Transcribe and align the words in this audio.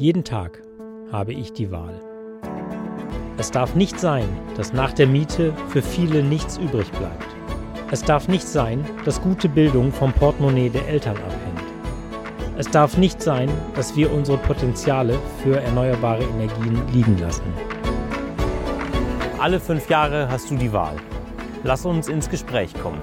Jeden 0.00 0.24
Tag 0.24 0.62
habe 1.12 1.34
ich 1.34 1.52
die 1.52 1.70
Wahl. 1.70 2.00
Es 3.36 3.50
darf 3.50 3.74
nicht 3.74 4.00
sein, 4.00 4.26
dass 4.56 4.72
nach 4.72 4.94
der 4.94 5.06
Miete 5.06 5.52
für 5.68 5.82
viele 5.82 6.22
nichts 6.22 6.56
übrig 6.56 6.90
bleibt. 6.92 7.26
Es 7.90 8.02
darf 8.02 8.26
nicht 8.26 8.48
sein, 8.48 8.82
dass 9.04 9.20
gute 9.20 9.46
Bildung 9.46 9.92
vom 9.92 10.10
Portemonnaie 10.14 10.70
der 10.70 10.88
Eltern 10.88 11.18
abhängt. 11.18 12.56
Es 12.56 12.70
darf 12.70 12.96
nicht 12.96 13.20
sein, 13.20 13.50
dass 13.76 13.94
wir 13.94 14.10
unsere 14.10 14.38
Potenziale 14.38 15.18
für 15.42 15.60
erneuerbare 15.60 16.22
Energien 16.22 16.80
liegen 16.94 17.18
lassen. 17.18 17.52
Alle 19.38 19.60
fünf 19.60 19.90
Jahre 19.90 20.30
hast 20.30 20.50
du 20.50 20.56
die 20.56 20.72
Wahl. 20.72 20.96
Lass 21.62 21.84
uns 21.84 22.08
ins 22.08 22.30
Gespräch 22.30 22.72
kommen. 22.82 23.02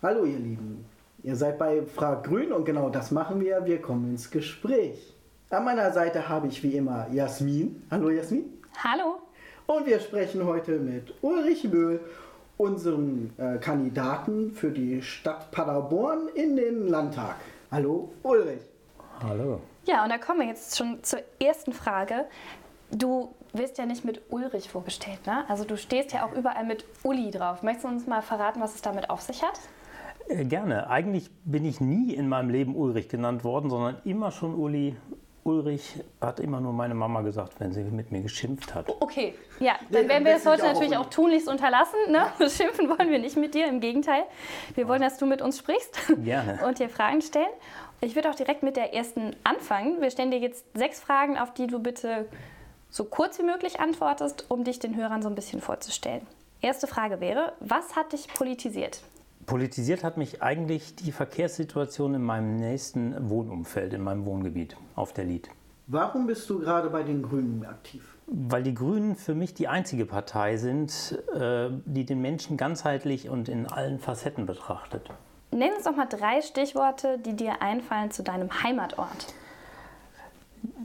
Hallo 0.00 0.24
ihr 0.24 0.38
Lieben, 0.38 0.86
ihr 1.22 1.36
seid 1.36 1.58
bei 1.58 1.82
Frag 1.82 2.24
Grün 2.24 2.52
und 2.52 2.64
genau 2.64 2.88
das 2.88 3.10
machen 3.10 3.38
wir. 3.38 3.66
Wir 3.66 3.82
kommen 3.82 4.12
ins 4.12 4.30
Gespräch. 4.30 5.15
An 5.48 5.64
meiner 5.64 5.92
Seite 5.92 6.28
habe 6.28 6.48
ich 6.48 6.60
wie 6.64 6.72
immer 6.76 7.06
Jasmin. 7.12 7.80
Hallo 7.88 8.10
Jasmin. 8.10 8.46
Hallo. 8.82 9.20
Und 9.66 9.86
wir 9.86 10.00
sprechen 10.00 10.44
heute 10.44 10.72
mit 10.80 11.14
Ulrich 11.22 11.62
Möhl, 11.62 12.00
unserem 12.56 13.30
äh, 13.38 13.58
Kandidaten 13.58 14.50
für 14.50 14.72
die 14.72 15.02
Stadt 15.02 15.52
Paderborn 15.52 16.28
in 16.34 16.56
den 16.56 16.88
Landtag. 16.88 17.36
Hallo 17.70 18.12
Ulrich. 18.24 18.62
Hallo. 19.22 19.60
Ja, 19.84 20.02
und 20.02 20.10
da 20.10 20.18
kommen 20.18 20.40
wir 20.40 20.48
jetzt 20.48 20.76
schon 20.76 21.04
zur 21.04 21.20
ersten 21.40 21.72
Frage. 21.72 22.24
Du 22.90 23.32
wirst 23.52 23.78
ja 23.78 23.86
nicht 23.86 24.04
mit 24.04 24.22
Ulrich 24.30 24.68
vorgestellt, 24.68 25.24
ne? 25.26 25.48
Also 25.48 25.62
du 25.62 25.76
stehst 25.76 26.12
ja 26.12 26.26
auch 26.26 26.32
überall 26.32 26.64
mit 26.64 26.84
Uli 27.04 27.30
drauf. 27.30 27.62
Möchtest 27.62 27.84
du 27.84 27.88
uns 27.90 28.06
mal 28.08 28.20
verraten, 28.22 28.60
was 28.60 28.74
es 28.74 28.82
damit 28.82 29.10
auf 29.10 29.20
sich 29.20 29.44
hat? 29.44 29.60
Äh, 30.28 30.44
gerne. 30.44 30.90
Eigentlich 30.90 31.30
bin 31.44 31.64
ich 31.64 31.80
nie 31.80 32.14
in 32.14 32.28
meinem 32.28 32.50
Leben 32.50 32.74
Ulrich 32.74 33.08
genannt 33.08 33.44
worden, 33.44 33.70
sondern 33.70 33.98
immer 34.04 34.32
schon 34.32 34.56
Uli. 34.56 34.96
Ulrich 35.46 35.94
hat 36.20 36.40
immer 36.40 36.60
nur 36.60 36.72
meine 36.72 36.94
Mama 36.94 37.20
gesagt, 37.20 37.60
wenn 37.60 37.72
sie 37.72 37.84
mit 37.84 38.10
mir 38.10 38.20
geschimpft 38.20 38.74
hat. 38.74 38.88
Okay, 39.00 39.34
ja, 39.60 39.76
dann 39.90 40.08
werden 40.08 40.24
wir 40.24 40.34
das 40.34 40.44
heute 40.44 40.64
auch 40.64 40.72
natürlich 40.72 40.96
auch 40.96 41.08
tunlichst 41.08 41.48
unterlassen. 41.48 41.98
Ne? 42.08 42.26
Schimpfen 42.50 42.88
wollen 42.88 43.10
wir 43.10 43.20
nicht 43.20 43.36
mit 43.36 43.54
dir, 43.54 43.68
im 43.68 43.80
Gegenteil. 43.80 44.24
Wir 44.74 44.88
wollen, 44.88 45.00
dass 45.00 45.18
du 45.18 45.26
mit 45.26 45.42
uns 45.42 45.58
sprichst 45.58 45.98
Gerne. 46.24 46.58
und 46.66 46.80
dir 46.80 46.88
Fragen 46.88 47.22
stellen. 47.22 47.46
Ich 48.00 48.16
würde 48.16 48.28
auch 48.28 48.34
direkt 48.34 48.64
mit 48.64 48.76
der 48.76 48.92
ersten 48.92 49.36
anfangen. 49.44 50.00
Wir 50.00 50.10
stellen 50.10 50.32
dir 50.32 50.40
jetzt 50.40 50.64
sechs 50.74 50.98
Fragen, 51.00 51.38
auf 51.38 51.54
die 51.54 51.68
du 51.68 51.78
bitte 51.78 52.26
so 52.90 53.04
kurz 53.04 53.38
wie 53.38 53.44
möglich 53.44 53.78
antwortest, 53.78 54.46
um 54.48 54.64
dich 54.64 54.80
den 54.80 54.96
Hörern 54.96 55.22
so 55.22 55.28
ein 55.28 55.36
bisschen 55.36 55.60
vorzustellen. 55.60 56.26
Erste 56.60 56.88
Frage 56.88 57.20
wäre, 57.20 57.52
was 57.60 57.94
hat 57.94 58.12
dich 58.12 58.26
politisiert? 58.34 59.00
Politisiert 59.46 60.02
hat 60.02 60.16
mich 60.16 60.42
eigentlich 60.42 60.96
die 60.96 61.12
Verkehrssituation 61.12 62.14
in 62.14 62.22
meinem 62.22 62.56
nächsten 62.56 63.30
Wohnumfeld, 63.30 63.92
in 63.94 64.02
meinem 64.02 64.24
Wohngebiet 64.24 64.76
auf 64.96 65.12
der 65.12 65.24
Lied. 65.24 65.48
Warum 65.86 66.26
bist 66.26 66.50
du 66.50 66.58
gerade 66.58 66.90
bei 66.90 67.04
den 67.04 67.22
Grünen 67.22 67.64
aktiv? 67.64 68.16
Weil 68.26 68.64
die 68.64 68.74
Grünen 68.74 69.14
für 69.14 69.36
mich 69.36 69.54
die 69.54 69.68
einzige 69.68 70.04
Partei 70.04 70.56
sind, 70.56 71.16
äh, 71.32 71.68
die 71.84 72.04
den 72.04 72.20
Menschen 72.20 72.56
ganzheitlich 72.56 73.28
und 73.28 73.48
in 73.48 73.66
allen 73.66 74.00
Facetten 74.00 74.46
betrachtet. 74.46 75.08
Nenn 75.52 75.72
uns 75.74 75.84
doch 75.84 75.94
mal 75.94 76.06
drei 76.06 76.42
Stichworte, 76.42 77.18
die 77.18 77.36
dir 77.36 77.62
einfallen 77.62 78.10
zu 78.10 78.24
deinem 78.24 78.64
Heimatort. 78.64 79.32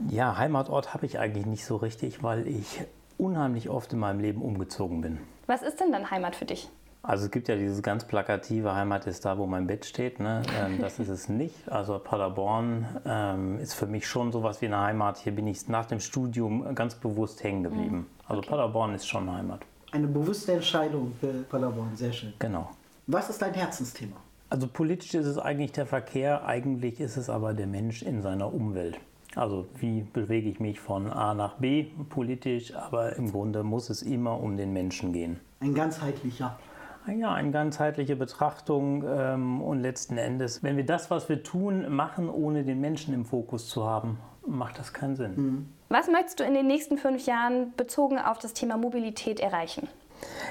Ja, 0.08 0.38
Heimatort 0.38 0.94
habe 0.94 1.08
ich 1.08 1.18
eigentlich 1.18 1.48
nicht 1.48 1.66
so 1.66 1.78
richtig, 1.78 2.22
weil 2.22 2.46
ich 2.46 2.84
unheimlich 3.18 3.70
oft 3.70 3.92
in 3.94 4.00
meinem 4.00 4.20
Leben 4.20 4.44
umgezogen 4.44 5.02
bin. 5.02 5.18
Was 5.48 5.64
ist 5.64 5.80
denn 5.80 5.92
dann 5.92 6.12
Heimat 6.12 6.36
für 6.36 6.46
dich? 6.46 6.70
Also 7.04 7.26
es 7.26 7.32
gibt 7.32 7.48
ja 7.48 7.56
dieses 7.56 7.82
ganz 7.82 8.06
plakative 8.06 8.76
Heimat 8.76 9.08
ist 9.08 9.26
da, 9.26 9.38
wo 9.38 9.48
mein 9.48 9.66
Bett 9.66 9.86
steht. 9.86 10.20
Ne? 10.20 10.44
Ähm, 10.60 10.80
das 10.80 11.00
ist 11.00 11.10
es 11.10 11.30
nicht. 11.30 11.70
Also 11.72 11.98
Paderborn 11.98 12.86
ähm, 13.06 13.60
ist 13.60 13.74
für 13.74 13.88
mich 13.88 14.08
schon 14.08 14.32
sowas 14.32 14.62
wie 14.62 14.68
eine 14.68 14.80
Heimat. 14.80 15.18
Hier 15.18 15.34
bin 15.34 15.48
ich 15.48 15.68
nach 15.68 15.86
dem 15.86 16.00
Studium 16.00 16.76
ganz 16.76 16.96
bewusst 16.96 17.44
hängen 17.44 17.64
geblieben. 17.64 18.08
Also 18.28 18.42
Paderborn 18.42 18.94
ist 18.94 19.08
schon 19.08 19.32
Heimat. 19.32 19.62
Eine 19.92 20.08
bewusste 20.08 20.54
Entscheidung 20.54 21.14
für 21.20 21.28
Paderborn, 21.50 21.96
sehr 21.96 22.14
schön. 22.14 22.34
Genau. 22.40 22.70
Was 23.08 23.30
ist 23.30 23.42
dein 23.42 23.54
Herzensthema? 23.54 24.16
Also 24.50 24.68
politisch 24.68 25.14
ist 25.16 25.26
es 25.26 25.38
eigentlich 25.38 25.72
der 25.72 25.86
Verkehr, 25.86 26.46
eigentlich 26.46 27.00
ist 27.00 27.18
es 27.18 27.30
aber 27.30 27.54
der 27.54 27.68
Mensch 27.68 28.04
in 28.04 28.22
seiner 28.22 28.54
Umwelt. 28.54 29.00
Also 29.36 29.66
wie 29.80 30.02
bewege 30.02 30.50
ich 30.50 30.60
mich 30.60 30.80
von 30.80 31.08
A 31.08 31.34
nach 31.34 31.56
B 31.56 31.88
politisch, 32.10 32.76
aber 32.76 33.16
im 33.16 33.32
Grunde 33.32 33.64
muss 33.64 33.90
es 33.90 34.02
immer 34.02 34.40
um 34.40 34.58
den 34.58 34.74
Menschen 34.74 35.14
gehen. 35.14 35.40
Ein 35.62 35.74
ganzheitlicher. 35.74 36.60
Ja, 37.08 37.34
eine 37.34 37.52
ganzheitliche 37.52 38.16
Betrachtung 38.16 39.04
ähm, 39.08 39.62
und 39.62 39.80
letzten 39.80 40.18
Endes, 40.18 40.64
wenn 40.64 40.78
wir 40.78 40.86
das, 40.86 41.10
was 41.10 41.30
wir 41.30 41.44
tun, 41.44 41.94
machen, 41.94 42.30
ohne 42.30 42.64
den 42.64 42.80
Menschen 42.80 43.14
im 43.14 43.26
Fokus 43.26 43.68
zu 43.70 43.86
haben, 43.86 44.20
macht 44.46 44.80
das 44.80 44.94
keinen 44.94 45.16
Sinn. 45.16 45.74
Was 45.90 46.08
möchtest 46.08 46.40
du 46.40 46.44
in 46.44 46.54
den 46.54 46.68
nächsten 46.68 46.98
fünf 46.98 47.26
Jahren 47.26 47.74
bezogen 47.76 48.18
auf 48.18 48.40
das 48.40 48.54
Thema 48.54 48.78
Mobilität 48.78 49.40
erreichen? 49.40 49.88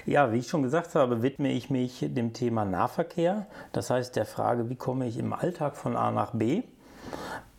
Ja, 0.07 0.33
wie 0.33 0.39
ich 0.39 0.49
schon 0.49 0.63
gesagt 0.63 0.95
habe, 0.95 1.23
widme 1.23 1.53
ich 1.53 1.71
mich 1.71 2.05
dem 2.09 2.33
Thema 2.33 2.65
Nahverkehr. 2.65 3.47
Das 3.73 3.91
heißt 3.91 4.17
der 4.17 4.27
Frage, 4.27 4.69
wie 4.69 4.77
komme 4.77 5.07
ich 5.07 5.19
im 5.19 5.33
Alltag 5.33 5.77
von 5.77 5.97
A 5.97 6.11
nach 6.11 6.33
B? 6.33 6.63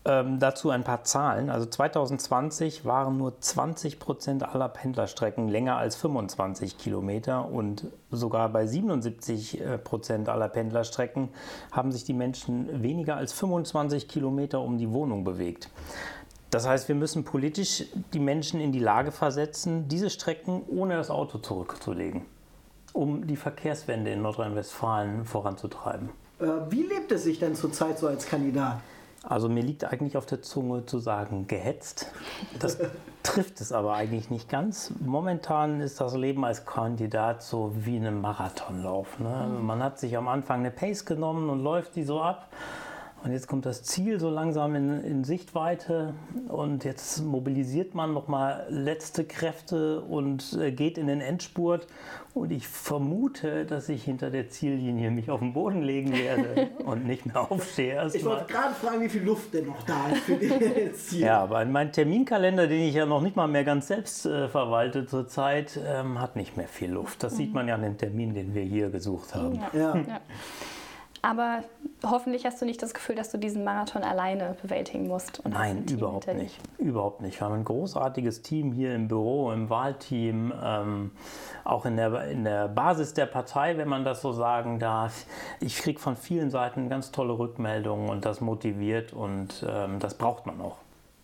Ähm, 0.03 0.39
dazu 0.39 0.71
ein 0.71 0.83
paar 0.83 1.03
Zahlen. 1.03 1.51
Also 1.51 1.67
2020 1.67 2.85
waren 2.85 3.17
nur 3.17 3.39
20 3.39 3.99
Prozent 3.99 4.41
aller 4.41 4.67
Pendlerstrecken 4.67 5.47
länger 5.47 5.77
als 5.77 5.95
25 5.95 6.79
Kilometer 6.79 7.47
und 7.47 7.85
sogar 8.09 8.49
bei 8.49 8.65
77 8.65 9.61
äh, 9.61 9.77
Prozent 9.77 10.27
aller 10.27 10.49
Pendlerstrecken 10.49 11.29
haben 11.71 11.91
sich 11.91 12.03
die 12.03 12.13
Menschen 12.13 12.81
weniger 12.81 13.15
als 13.15 13.31
25 13.33 14.07
Kilometer 14.07 14.61
um 14.61 14.79
die 14.79 14.91
Wohnung 14.91 15.23
bewegt. 15.23 15.69
Das 16.49 16.67
heißt, 16.67 16.87
wir 16.87 16.95
müssen 16.95 17.23
politisch 17.23 17.85
die 18.11 18.19
Menschen 18.19 18.59
in 18.59 18.71
die 18.71 18.79
Lage 18.79 19.11
versetzen, 19.11 19.87
diese 19.87 20.09
Strecken 20.09 20.63
ohne 20.67 20.95
das 20.95 21.11
Auto 21.11 21.37
zurückzulegen, 21.37 22.23
um 22.91 23.27
die 23.27 23.35
Verkehrswende 23.35 24.09
in 24.09 24.23
Nordrhein-Westfalen 24.23 25.25
voranzutreiben. 25.25 26.09
Äh, 26.39 26.45
wie 26.69 26.81
lebt 26.81 27.11
es 27.11 27.23
sich 27.23 27.37
denn 27.37 27.53
zurzeit 27.53 27.99
so 27.99 28.07
als 28.07 28.25
Kandidat? 28.25 28.79
Also 29.23 29.49
mir 29.49 29.61
liegt 29.61 29.83
eigentlich 29.85 30.17
auf 30.17 30.25
der 30.25 30.41
Zunge 30.41 30.85
zu 30.85 30.97
sagen, 30.97 31.45
gehetzt. 31.47 32.11
Das 32.59 32.79
trifft 33.23 33.61
es 33.61 33.71
aber 33.71 33.93
eigentlich 33.93 34.31
nicht 34.31 34.49
ganz. 34.49 34.91
Momentan 34.99 35.79
ist 35.79 36.01
das 36.01 36.15
Leben 36.15 36.43
als 36.43 36.65
Kandidat 36.65 37.43
so 37.43 37.71
wie 37.75 37.97
ein 37.97 38.19
Marathonlauf. 38.19 39.19
Ne? 39.19 39.47
Man 39.61 39.83
hat 39.83 39.99
sich 39.99 40.17
am 40.17 40.27
Anfang 40.27 40.61
eine 40.61 40.71
Pace 40.71 41.05
genommen 41.05 41.49
und 41.49 41.61
läuft 41.63 41.95
die 41.95 42.03
so 42.03 42.21
ab. 42.21 42.47
Und 43.23 43.31
jetzt 43.31 43.47
kommt 43.47 43.67
das 43.67 43.83
Ziel 43.83 44.19
so 44.19 44.31
langsam 44.31 44.73
in, 44.73 45.03
in 45.03 45.23
Sichtweite 45.23 46.15
und 46.47 46.83
jetzt 46.83 47.23
mobilisiert 47.23 47.93
man 47.93 48.13
nochmal 48.13 48.65
letzte 48.69 49.25
Kräfte 49.25 50.01
und 50.01 50.57
äh, 50.59 50.71
geht 50.71 50.97
in 50.97 51.05
den 51.05 51.21
Endspurt. 51.21 51.85
Und 52.33 52.51
ich 52.51 52.67
vermute, 52.67 53.65
dass 53.65 53.89
ich 53.89 54.05
hinter 54.05 54.31
der 54.31 54.49
Ziellinie 54.49 55.11
mich 55.11 55.29
auf 55.29 55.39
den 55.39 55.53
Boden 55.53 55.83
legen 55.83 56.13
werde 56.13 56.69
und 56.85 57.05
nicht 57.05 57.27
mehr 57.27 57.51
aufstehe. 57.51 58.09
Ich 58.11 58.25
wollte 58.25 58.45
gerade 58.45 58.73
fragen, 58.73 59.01
wie 59.01 59.09
viel 59.09 59.23
Luft 59.23 59.53
denn 59.53 59.67
noch 59.67 59.83
da 59.83 60.07
ist 60.07 60.23
für 60.23 60.37
das 60.37 61.05
Ziel. 61.07 61.21
Ja, 61.21 61.43
aber 61.43 61.63
mein 61.65 61.91
Terminkalender, 61.91 62.65
den 62.67 62.81
ich 62.81 62.95
ja 62.95 63.05
noch 63.05 63.21
nicht 63.21 63.35
mal 63.35 63.47
mehr 63.47 63.63
ganz 63.63 63.87
selbst 63.87 64.25
äh, 64.25 64.47
verwalte 64.47 65.05
zurzeit, 65.05 65.79
ähm, 65.85 66.19
hat 66.19 66.35
nicht 66.35 66.57
mehr 66.57 66.67
viel 66.67 66.91
Luft. 66.91 67.21
Das 67.21 67.37
sieht 67.37 67.53
man 67.53 67.67
ja 67.67 67.75
an 67.75 67.83
dem 67.83 67.97
Termin, 67.97 68.33
den 68.33 68.55
wir 68.55 68.63
hier 68.63 68.89
gesucht 68.89 69.35
haben. 69.35 69.59
Ja. 69.73 70.21
Aber 71.23 71.63
hoffentlich 72.03 72.45
hast 72.45 72.61
du 72.61 72.65
nicht 72.65 72.81
das 72.81 72.93
Gefühl, 72.93 73.15
dass 73.15 73.31
du 73.31 73.37
diesen 73.37 73.63
Marathon 73.63 74.03
alleine 74.03 74.55
bewältigen 74.61 75.07
musst. 75.07 75.41
Nein, 75.47 75.85
überhaupt 75.89 76.27
nicht. 76.33 76.57
Überhaupt 76.79 77.21
nicht. 77.21 77.39
Wir 77.39 77.45
haben 77.45 77.55
ein 77.55 77.65
großartiges 77.65 78.41
Team 78.41 78.71
hier 78.71 78.95
im 78.95 79.07
Büro, 79.07 79.51
im 79.51 79.69
Wahlteam, 79.69 80.51
ähm, 80.63 81.11
auch 81.63 81.85
in 81.85 81.97
der, 81.97 82.27
in 82.29 82.43
der 82.43 82.67
Basis 82.67 83.13
der 83.13 83.27
Partei, 83.27 83.77
wenn 83.77 83.87
man 83.87 84.03
das 84.03 84.21
so 84.21 84.31
sagen 84.31 84.79
darf. 84.79 85.25
Ich 85.59 85.77
kriege 85.77 85.99
von 85.99 86.15
vielen 86.15 86.49
Seiten 86.49 86.89
ganz 86.89 87.11
tolle 87.11 87.37
Rückmeldungen 87.37 88.09
und 88.09 88.25
das 88.25 88.41
motiviert 88.41 89.13
und 89.13 89.65
ähm, 89.67 89.99
das 89.99 90.15
braucht 90.15 90.47
man 90.47 90.59
auch. 90.59 90.77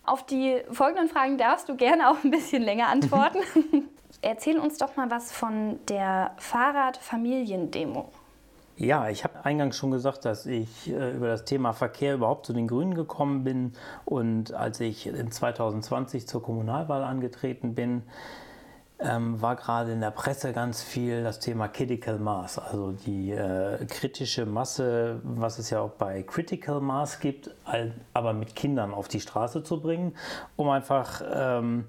Auf 0.06 0.26
die 0.26 0.62
folgenden 0.72 1.10
Fragen 1.10 1.38
darfst 1.38 1.68
du 1.70 1.76
gerne 1.76 2.10
auch 2.10 2.24
ein 2.24 2.32
bisschen 2.32 2.62
länger 2.62 2.88
antworten. 2.92 3.40
Erzähl 4.22 4.60
uns 4.60 4.78
doch 4.78 4.96
mal 4.96 5.10
was 5.10 5.32
von 5.32 5.80
der 5.88 6.32
Fahrradfamiliendemo. 6.38 8.10
Ja, 8.80 9.10
ich 9.10 9.24
habe 9.24 9.44
eingangs 9.44 9.76
schon 9.76 9.90
gesagt, 9.90 10.24
dass 10.24 10.46
ich 10.46 10.92
äh, 10.92 11.12
über 11.16 11.28
das 11.30 11.46
Thema 11.46 11.74
Verkehr 11.74 12.14
überhaupt 12.14 12.46
zu 12.46 12.54
den 12.54 12.68
Grünen 12.68 12.94
gekommen 12.94 13.44
bin. 13.44 13.74
Und 14.06 14.54
als 14.54 14.80
ich 14.80 15.08
in 15.08 15.32
2020 15.32 16.28
zur 16.28 16.44
Kommunalwahl 16.44 17.04
angetreten 17.04 17.74
bin, 17.74 18.04
ähm, 19.00 19.42
war 19.42 19.56
gerade 19.56 19.92
in 19.94 20.02
der 20.02 20.12
Presse 20.12 20.54
ganz 20.54 20.84
viel 20.84 21.24
das 21.24 21.40
Thema 21.40 21.68
Critical 21.68 22.20
Mass, 22.20 22.60
also 22.60 22.92
die 22.92 23.32
äh, 23.32 23.84
kritische 23.86 24.46
Masse, 24.46 25.22
was 25.24 25.60
es 25.60 25.70
ja 25.70 25.82
auch 25.82 25.92
bei 25.92 26.24
Critical 26.24 26.80
Mass 26.82 27.20
gibt, 27.20 27.52
aber 28.14 28.34
mit 28.34 28.56
Kindern 28.56 28.94
auf 28.94 29.08
die 29.08 29.20
Straße 29.20 29.64
zu 29.64 29.82
bringen, 29.82 30.16
um 30.56 30.70
einfach 30.70 31.22
ähm, 31.32 31.86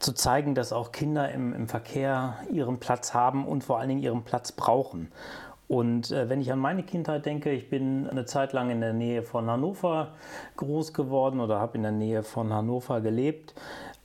zu 0.00 0.12
zeigen, 0.12 0.54
dass 0.54 0.72
auch 0.72 0.90
Kinder 0.90 1.30
im, 1.30 1.52
im 1.52 1.68
Verkehr 1.68 2.34
ihren 2.52 2.78
Platz 2.80 3.14
haben 3.14 3.46
und 3.46 3.62
vor 3.62 3.78
allen 3.78 3.88
Dingen 3.88 4.02
ihren 4.02 4.22
Platz 4.24 4.50
brauchen. 4.50 5.12
Und 5.70 6.10
äh, 6.10 6.28
wenn 6.28 6.40
ich 6.40 6.50
an 6.50 6.58
meine 6.58 6.82
Kindheit 6.82 7.26
denke, 7.26 7.52
ich 7.52 7.70
bin 7.70 8.08
eine 8.08 8.24
Zeit 8.24 8.52
lang 8.52 8.70
in 8.70 8.80
der 8.80 8.92
Nähe 8.92 9.22
von 9.22 9.48
Hannover 9.48 10.08
groß 10.56 10.92
geworden 10.92 11.38
oder 11.38 11.60
habe 11.60 11.76
in 11.76 11.84
der 11.84 11.92
Nähe 11.92 12.24
von 12.24 12.52
Hannover 12.52 13.00
gelebt 13.00 13.54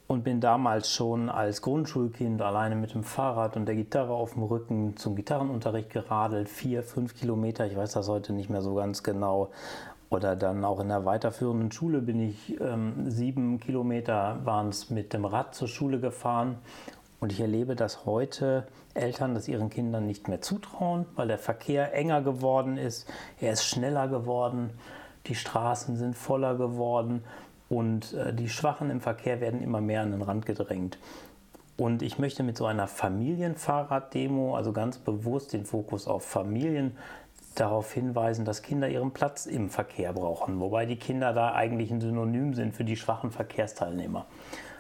und 0.06 0.24
bin 0.24 0.40
damals 0.40 0.92
schon 0.92 1.28
als 1.28 1.64
Grundschulkind 1.64 2.40
alleine 2.44 2.76
mit 2.76 2.94
dem 2.94 3.04
Fahrrad 3.04 3.58
und 3.58 3.66
der 3.66 3.74
Gitarre 3.74 4.14
auf 4.14 4.34
dem 4.34 4.44
Rücken 4.44 4.96
zum 4.96 5.16
Gitarrenunterricht 5.16 5.90
geradelt, 5.90 6.50
vier, 6.50 6.84
fünf 6.84 7.16
Kilometer, 7.16 7.66
ich 7.66 7.76
weiß 7.76 7.94
das 7.94 8.10
heute 8.10 8.32
nicht 8.32 8.52
mehr 8.52 8.62
so 8.62 8.76
ganz 8.76 9.02
genau. 9.02 9.50
Oder 10.12 10.36
dann 10.36 10.64
auch 10.64 10.80
in 10.80 10.90
der 10.90 11.04
weiterführenden 11.04 11.72
Schule 11.72 12.00
bin 12.00 12.20
ich 12.20 12.62
ähm, 12.62 13.10
sieben 13.10 13.60
Kilometer 13.60 14.40
waren 14.44 14.70
es 14.70 14.92
mit 14.92 15.14
dem 15.14 15.26
Rad 15.26 15.56
zur 15.56 15.68
Schule 15.68 16.00
gefahren. 16.00 16.58
Und 17.26 17.32
ich 17.32 17.42
erlebe, 17.42 17.76
dass 17.76 18.06
heute 18.06 18.68
Eltern 18.94 19.34
das 19.34 19.48
ihren 19.48 19.72
Kindern 19.72 20.06
nicht 20.06 20.28
mehr 20.28 20.42
zutrauen, 20.42 21.08
weil 21.16 21.28
der 21.28 21.40
Verkehr 21.40 21.92
enger 21.92 22.22
geworden 22.22 22.78
ist, 22.78 23.12
er 23.42 23.52
ist 23.52 23.66
schneller 23.66 24.08
geworden, 24.08 24.70
die 25.26 25.34
Straßen 25.34 25.98
sind 25.98 26.16
voller 26.16 26.54
geworden 26.54 27.24
und 27.68 28.14
äh, 28.14 28.32
die 28.32 28.48
Schwachen 28.48 28.92
im 28.92 29.02
Verkehr 29.02 29.42
werden 29.42 29.64
immer 29.64 29.82
mehr 29.82 30.04
an 30.04 30.12
den 30.12 30.22
Rand 30.22 30.46
gedrängt. 30.46 31.00
Und 31.78 32.04
ich 32.04 32.20
möchte 32.20 32.44
mit 32.44 32.58
so 32.58 32.68
einer 32.68 32.86
Familienfahrraddemo, 32.86 34.56
also 34.56 34.72
ganz 34.72 35.00
bewusst 35.00 35.54
den 35.54 35.66
Fokus 35.66 36.08
auf 36.08 36.24
Familien, 36.24 36.96
darauf 37.56 37.92
hinweisen, 37.92 38.46
dass 38.46 38.62
Kinder 38.62 38.88
ihren 38.88 39.14
Platz 39.14 39.48
im 39.48 39.72
Verkehr 39.72 40.14
brauchen, 40.14 40.60
wobei 40.60 40.86
die 40.86 40.98
Kinder 40.98 41.34
da 41.34 41.56
eigentlich 41.56 41.90
ein 41.90 42.02
Synonym 42.02 42.54
sind 42.54 42.76
für 42.76 42.84
die 42.84 42.98
schwachen 42.98 43.32
Verkehrsteilnehmer. 43.32 44.28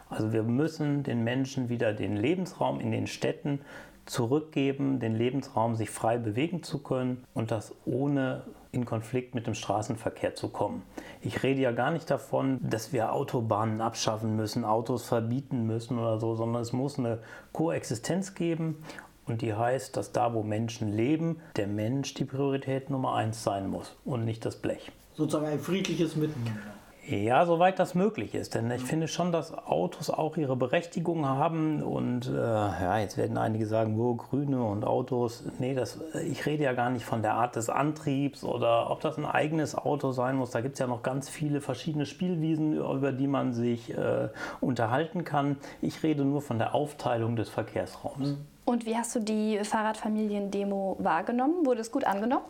Also 0.10 0.34
wir 0.34 0.44
müssen 0.44 1.04
den 1.04 1.24
Menschen 1.24 1.69
wieder 1.69 1.94
den 1.94 2.16
Lebensraum 2.16 2.80
in 2.80 2.92
den 2.92 3.07
Städten 3.07 3.60
zurückgeben, 4.06 5.00
den 5.00 5.16
Lebensraum, 5.16 5.75
sich 5.75 5.90
frei 5.90 6.18
bewegen 6.18 6.63
zu 6.63 6.80
können 6.80 7.24
und 7.34 7.52
das 7.52 7.74
ohne 7.86 8.44
in 8.72 8.86
Konflikt 8.86 9.34
mit 9.34 9.48
dem 9.48 9.56
Straßenverkehr 9.56 10.36
zu 10.36 10.50
kommen. 10.50 10.84
Ich 11.22 11.44
rede 11.44 11.62
ja 11.62 11.72
gar 11.72 11.92
nicht 11.92 12.10
davon, 12.12 12.60
dass 12.62 12.94
wir 12.94 13.13
Autobahnen 13.13 13.81
abschaffen 13.81 14.36
müssen, 14.36 14.63
Autos 14.63 15.06
verbieten 15.06 15.66
müssen 15.66 15.98
oder 15.98 16.19
so, 16.19 16.36
sondern 16.36 16.62
es 16.62 16.74
muss 16.74 17.00
eine 17.00 17.19
Koexistenz 17.51 18.36
geben 18.36 18.84
und 19.25 19.42
die 19.42 19.54
heißt, 19.54 19.98
dass 19.98 20.12
da, 20.12 20.34
wo 20.34 20.44
Menschen 20.44 20.92
leben, 20.92 21.40
der 21.56 21.68
Mensch 21.68 22.13
die 22.13 22.25
Priorität 22.25 22.90
Nummer 22.90 23.16
eins 23.16 23.44
sein 23.44 23.68
muss 23.68 23.96
und 24.06 24.25
nicht 24.25 24.46
das 24.46 24.58
Blech. 24.58 24.92
Sozusagen 25.16 25.48
ein 25.48 25.60
friedliches 25.60 26.16
Miteinander. 26.16 26.75
Ja, 27.07 27.46
soweit 27.46 27.78
das 27.78 27.94
möglich 27.94 28.34
ist. 28.34 28.56
Denn 28.56 28.72
ich 28.72 28.81
finde 28.81 29.07
schon, 29.07 29.31
dass 29.31 29.56
Autos 29.56 30.10
auch 30.10 30.38
ihre 30.38 30.56
Berechtigung 30.56 31.28
haben. 31.28 31.84
Und 31.84 32.28
äh, 32.28 32.34
ja, 32.34 32.98
jetzt 32.98 33.18
werden 33.18 33.38
einige 33.38 33.68
sagen, 33.68 33.98
wo 34.00 34.16
Grüne 34.16 34.63
und 34.63 34.84
Autos. 34.84 35.44
Nee, 35.60 35.75
das, 35.75 36.00
ich 36.28 36.46
rede 36.48 36.63
ja 36.63 36.74
gar 36.74 36.90
nicht 36.90 37.06
von 37.06 37.22
der 37.22 37.36
Art 37.36 37.56
des 37.56 37.69
Antriebs 37.69 38.44
oder 38.44 38.90
ob 38.90 39.02
das 39.02 39.18
ein 39.18 39.25
eigenes 39.25 39.75
Auto 39.75 40.13
sein 40.13 40.36
muss. 40.36 40.50
Da 40.50 40.62
gibt 40.62 40.74
es 40.74 40.80
ja 40.80 40.88
noch 40.88 41.04
ganz 41.04 41.30
viele 41.30 41.62
verschiedene 41.62 42.07
Spielwiesen, 42.07 42.75
über 42.75 43.12
die 43.12 43.28
man 43.28 43.54
sich 43.54 43.96
äh, 43.96 44.30
unterhalten 44.60 45.24
kann. 45.24 45.58
Ich 45.81 46.01
rede 46.01 46.25
nur 46.25 46.42
von 46.42 46.58
der 46.58 46.74
Aufteilung 46.74 47.36
des 47.36 47.50
Verkehrsraums. 47.50 48.36
Und 48.66 48.88
wie 48.88 48.98
hast 48.98 49.13
du 49.16 49.19
die 49.19 49.60
Fahrradfamilien-Demo 49.63 50.98
wahrgenommen? 51.00 51.68
Wurde 51.68 51.81
es 51.81 51.92
gut 51.92 52.04
angenommen? 52.04 52.46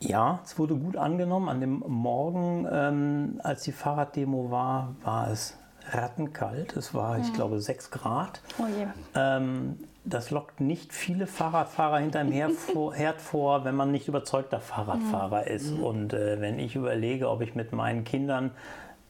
Ja, 0.00 0.40
es 0.44 0.58
wurde 0.58 0.74
gut 0.76 0.96
angenommen. 0.96 1.48
An 1.48 1.60
dem 1.60 1.84
Morgen, 1.86 2.66
ähm, 2.70 3.40
als 3.42 3.62
die 3.62 3.72
Fahrraddemo 3.72 4.50
war, 4.50 4.94
war 5.02 5.30
es 5.30 5.56
rattenkalt. 5.90 6.76
Es 6.76 6.94
war, 6.94 7.18
ich 7.18 7.32
glaube, 7.32 7.60
6 7.60 7.90
Grad. 7.90 8.40
Oh 8.58 8.66
je. 8.66 8.86
Ähm, 9.14 9.78
das 10.04 10.30
lockt 10.30 10.60
nicht 10.60 10.92
viele 10.92 11.26
Fahrradfahrer 11.26 11.98
hinterm 11.98 12.32
Herd 12.32 12.52
vor, 12.52 12.94
Herd 12.94 13.20
vor, 13.20 13.64
wenn 13.64 13.74
man 13.76 13.90
nicht 13.90 14.08
überzeugter 14.08 14.60
Fahrradfahrer 14.60 15.46
ist. 15.46 15.72
Und 15.72 16.14
äh, 16.14 16.40
wenn 16.40 16.58
ich 16.58 16.76
überlege, 16.76 17.28
ob 17.28 17.42
ich 17.42 17.54
mit 17.54 17.72
meinen 17.72 18.04
Kindern 18.04 18.52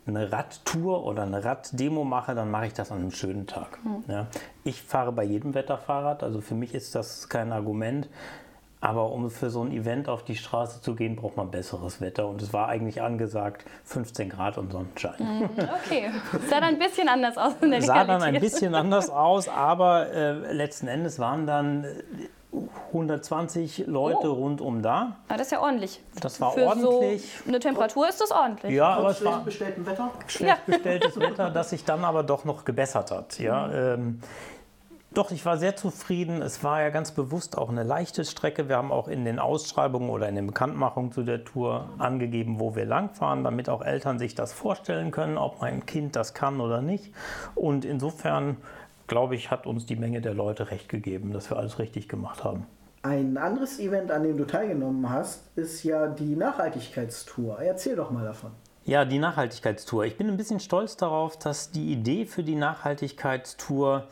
eine 0.07 0.33
Radtour 0.33 1.05
oder 1.05 1.23
eine 1.23 1.45
Raddemo 1.45 2.05
mache, 2.05 2.35
dann 2.35 2.51
mache 2.51 2.67
ich 2.67 2.73
das 2.73 2.91
an 2.91 2.99
einem 2.99 3.11
schönen 3.13 3.47
Tag. 3.47 3.79
Ja. 4.09 4.27
Ich 4.65 4.83
fahre 4.83 5.13
bei 5.13 5.23
jedem 5.23 5.55
Wetter 5.55 5.79
Fahrrad, 5.79 6.23
also 6.23 6.41
für 6.41 6.55
mich 6.55 6.75
ist 6.75 6.95
das 6.95 7.29
kein 7.29 7.53
Argument. 7.53 8.09
Aber 8.83 9.13
um 9.13 9.31
für 9.31 9.51
so 9.51 9.63
ein 9.63 9.73
Event 9.73 10.09
auf 10.09 10.25
die 10.25 10.37
Straße 10.37 10.81
zu 10.81 10.95
gehen, 10.95 11.15
braucht 11.17 11.37
man 11.37 11.51
besseres 11.51 12.01
Wetter. 12.01 12.27
Und 12.27 12.41
es 12.41 12.53
war 12.55 12.69
eigentlich 12.69 13.03
angesagt 13.03 13.65
15 13.85 14.31
Grad 14.31 14.57
und 14.57 14.73
Sonnenschein. 14.73 15.51
Okay, 15.87 16.11
sah 16.49 16.61
dann 16.61 16.71
ein 16.71 16.79
bisschen 16.79 17.09
anders 17.09 17.37
aus 17.37 17.53
in 17.61 17.71
der 17.73 17.83
Sah 17.83 18.05
dann 18.05 18.23
ein 18.23 18.41
bisschen 18.41 18.75
anders 18.75 19.11
aus, 19.11 19.49
aber 19.49 20.11
äh, 20.13 20.53
letzten 20.55 20.89
Endes 20.89 21.19
waren 21.19 21.47
dann 21.47 21.85
äh, 21.85 21.89
120 22.89 23.85
Leute 23.87 24.31
Oh. 24.31 24.33
rundum 24.35 24.83
da. 24.83 25.17
Aber 25.29 25.39
das 25.39 25.49
ist 25.49 25.53
ja 25.53 25.61
ordentlich. 25.61 26.01
Das 26.21 26.41
war 26.41 26.53
Für 26.53 26.67
ordentlich. 26.67 27.31
so 27.45 27.49
eine 27.49 27.61
Temperatur 27.61 28.09
ist 28.09 28.21
das 28.21 28.31
ordentlich. 28.33 28.73
Ja, 28.73 28.89
aber 28.95 29.09
Trotz 29.09 29.19
es 29.19 29.25
war 29.25 29.33
schlecht 29.33 29.45
bestelltem 29.45 29.87
Wetter. 29.87 30.11
schlecht 30.27 30.67
bestelltes 30.67 31.17
Wetter, 31.21 31.51
das 31.51 31.71
sich 31.71 31.85
dann 31.85 32.05
aber 32.05 32.23
doch 32.23 32.45
noch 32.45 32.65
gebessert 32.65 33.11
hat. 33.11 33.39
Ja, 33.39 33.71
ähm, 33.95 34.21
doch, 35.13 35.33
ich 35.33 35.45
war 35.45 35.59
sehr 35.59 35.75
zufrieden. 35.75 36.41
Es 36.41 36.63
war 36.63 36.83
ja 36.83 36.91
ganz 36.91 37.11
bewusst 37.11 37.59
auch 37.59 37.69
eine 37.69 37.83
leichte 37.83 38.25
Strecke. 38.25 38.69
Wir 38.69 38.77
haben 38.77 38.93
auch 38.93 39.09
in 39.09 39.25
den 39.25 39.41
Ausschreibungen 39.41 40.09
oder 40.09 40.29
in 40.29 40.37
den 40.37 40.47
Bekanntmachungen 40.47 41.11
zu 41.11 41.25
der 41.25 41.45
Tour 41.45 41.89
angegeben, 41.99 42.61
wo 42.61 42.77
wir 42.77 42.85
langfahren, 42.85 43.43
damit 43.43 43.69
auch 43.69 43.83
Eltern 43.83 44.21
sich 44.21 44.37
das 44.37 44.53
vorstellen 44.53 45.11
können, 45.11 45.37
ob 45.37 45.61
mein 45.61 45.85
Kind 45.85 46.15
das 46.15 46.33
kann 46.33 46.61
oder 46.61 46.81
nicht. 46.81 47.13
Und 47.57 47.85
insofern, 47.85 48.57
glaube 49.09 49.35
ich, 49.35 49.51
hat 49.51 49.67
uns 49.67 49.85
die 49.85 49.97
Menge 49.97 50.21
der 50.21 50.35
Leute 50.35 50.71
recht 50.71 50.89
gegeben, 50.89 51.33
dass 51.33 51.51
wir 51.51 51.57
alles 51.57 51.81
richtig 51.81 52.09
gemacht 52.09 52.45
haben. 52.45 52.67
Ein 53.03 53.37
anderes 53.37 53.81
Event, 53.81 54.13
an 54.13 54.23
dem 54.23 54.37
du 54.37 54.47
teilgenommen 54.47 55.11
hast, 55.11 55.57
ist 55.57 55.83
ja 55.83 56.07
die 56.07 56.37
Nachhaltigkeitstour. 56.37 57.59
Erzähl 57.61 57.97
doch 57.97 58.11
mal 58.11 58.25
davon. 58.25 58.53
Ja, 58.85 59.05
die 59.05 59.19
Nachhaltigkeitstour. 59.19 60.05
Ich 60.05 60.17
bin 60.17 60.29
ein 60.29 60.37
bisschen 60.37 60.61
stolz 60.61 60.97
darauf, 60.97 61.39
dass 61.39 61.71
die 61.71 61.93
Idee 61.93 62.27
für 62.27 62.43
die 62.43 62.57
Nachhaltigkeitstour 62.57 64.07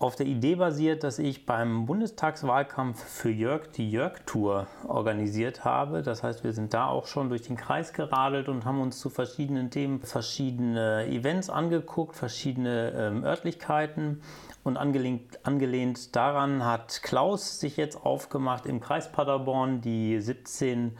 auf 0.00 0.16
der 0.16 0.24
Idee 0.24 0.54
basiert, 0.54 1.04
dass 1.04 1.18
ich 1.18 1.44
beim 1.44 1.84
Bundestagswahlkampf 1.84 3.04
für 3.04 3.28
Jörg 3.28 3.70
die 3.72 3.90
Jörg-Tour 3.90 4.66
organisiert 4.88 5.66
habe. 5.66 6.00
Das 6.00 6.22
heißt, 6.22 6.42
wir 6.42 6.54
sind 6.54 6.72
da 6.72 6.86
auch 6.86 7.06
schon 7.06 7.28
durch 7.28 7.42
den 7.42 7.56
Kreis 7.56 7.92
geradelt 7.92 8.48
und 8.48 8.64
haben 8.64 8.80
uns 8.80 8.98
zu 8.98 9.10
verschiedenen 9.10 9.70
Themen 9.70 10.00
verschiedene 10.00 11.06
Events 11.06 11.50
angeguckt, 11.50 12.16
verschiedene 12.16 12.92
ähm, 12.96 13.24
Örtlichkeiten. 13.24 14.22
Und 14.64 14.78
angelehnt, 14.78 15.38
angelehnt 15.42 16.16
daran 16.16 16.64
hat 16.64 17.02
Klaus 17.02 17.60
sich 17.60 17.76
jetzt 17.76 18.02
aufgemacht, 18.02 18.64
im 18.64 18.80
Kreis 18.80 19.12
Paderborn 19.12 19.82
die 19.82 20.18
17 20.18 20.96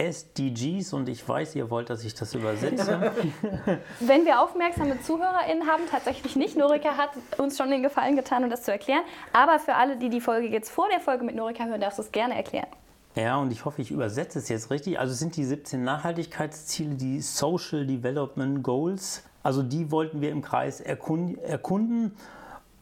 SDGs 0.00 0.94
und 0.94 1.08
ich 1.10 1.28
weiß, 1.28 1.54
ihr 1.56 1.68
wollt, 1.68 1.90
dass 1.90 2.04
ich 2.04 2.14
das 2.14 2.34
übersetze. 2.34 3.12
Wenn 4.00 4.24
wir 4.24 4.40
aufmerksame 4.40 5.00
ZuhörerInnen 5.02 5.68
haben, 5.68 5.82
tatsächlich 5.90 6.36
nicht. 6.36 6.56
Norika 6.56 6.96
hat 6.96 7.10
uns 7.36 7.58
schon 7.58 7.70
den 7.70 7.82
Gefallen 7.82 8.16
getan, 8.16 8.42
um 8.44 8.50
das 8.50 8.62
zu 8.62 8.72
erklären. 8.72 9.02
Aber 9.34 9.58
für 9.58 9.74
alle, 9.74 9.98
die 9.98 10.08
die 10.08 10.22
Folge 10.22 10.48
jetzt 10.48 10.70
vor 10.70 10.88
der 10.90 11.00
Folge 11.00 11.24
mit 11.24 11.36
Norika 11.36 11.64
hören, 11.64 11.82
darfst 11.82 11.98
du 11.98 12.02
es 12.02 12.12
gerne 12.12 12.34
erklären. 12.34 12.68
Ja, 13.14 13.36
und 13.36 13.52
ich 13.52 13.64
hoffe, 13.64 13.82
ich 13.82 13.90
übersetze 13.90 14.38
es 14.38 14.48
jetzt 14.48 14.70
richtig. 14.70 14.98
Also 14.98 15.12
es 15.12 15.18
sind 15.18 15.36
die 15.36 15.44
17 15.44 15.84
Nachhaltigkeitsziele, 15.84 16.94
die 16.94 17.20
Social 17.20 17.86
Development 17.86 18.62
Goals. 18.62 19.24
Also 19.42 19.62
die 19.62 19.90
wollten 19.90 20.22
wir 20.22 20.30
im 20.30 20.40
Kreis 20.40 20.80
erkund 20.80 21.38
erkunden. 21.42 22.16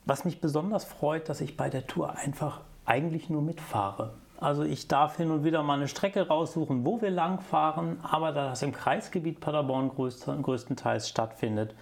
Was 0.05 0.25
mich 0.25 0.41
besonders 0.41 0.85
freut, 0.85 1.29
dass 1.29 1.41
ich 1.41 1.57
bei 1.57 1.69
der 1.69 1.87
Tour 1.87 2.15
einfach 2.15 2.61
eigentlich 2.85 3.29
nur 3.29 3.43
mitfahre. 3.43 4.15
Also 4.41 4.63
ich 4.63 4.87
darf 4.87 5.17
hin 5.17 5.33
und 5.33 5.43
wieder 5.43 5.65
mal 5.65 5.75
eine 5.75 5.89
Strecke 5.89 6.29
raussuchen, 6.29 6.87
wo 6.87 7.03
wir 7.03 7.11
lang 7.11 7.41
fahren, 7.41 7.99
aber 8.03 8.31
da 8.31 8.51
das 8.51 8.63
im 8.63 8.73
Kreisgebiet 8.73 9.41
Paderborn 9.41 9.89
größten, 9.89 10.43
größtenteils 10.43 11.09
stattfindet, 11.09 11.75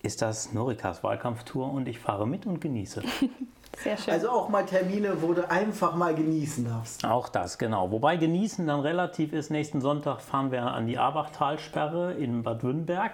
ist 0.00 0.22
das 0.22 0.52
Norikas 0.52 1.02
Wahlkampftour 1.02 1.72
und 1.72 1.88
ich 1.88 1.98
fahre 1.98 2.26
mit 2.26 2.46
und 2.46 2.60
genieße. 2.60 3.02
Sehr 3.82 3.96
schön. 3.96 4.14
Also 4.14 4.30
auch 4.30 4.48
mal 4.48 4.64
Termine, 4.64 5.22
wo 5.22 5.32
du 5.32 5.48
einfach 5.48 5.94
mal 5.94 6.14
genießen 6.14 6.64
darfst. 6.64 7.04
Auch 7.04 7.28
das, 7.28 7.58
genau. 7.58 7.90
Wobei 7.90 8.16
genießen 8.16 8.66
dann 8.66 8.80
relativ 8.80 9.32
ist. 9.32 9.50
Nächsten 9.50 9.80
Sonntag 9.80 10.20
fahren 10.20 10.50
wir 10.50 10.62
an 10.62 10.86
die 10.86 10.98
Abachtalsperre 10.98 12.14
in 12.14 12.42
Bad 12.42 12.64
Wünnberg. 12.64 13.12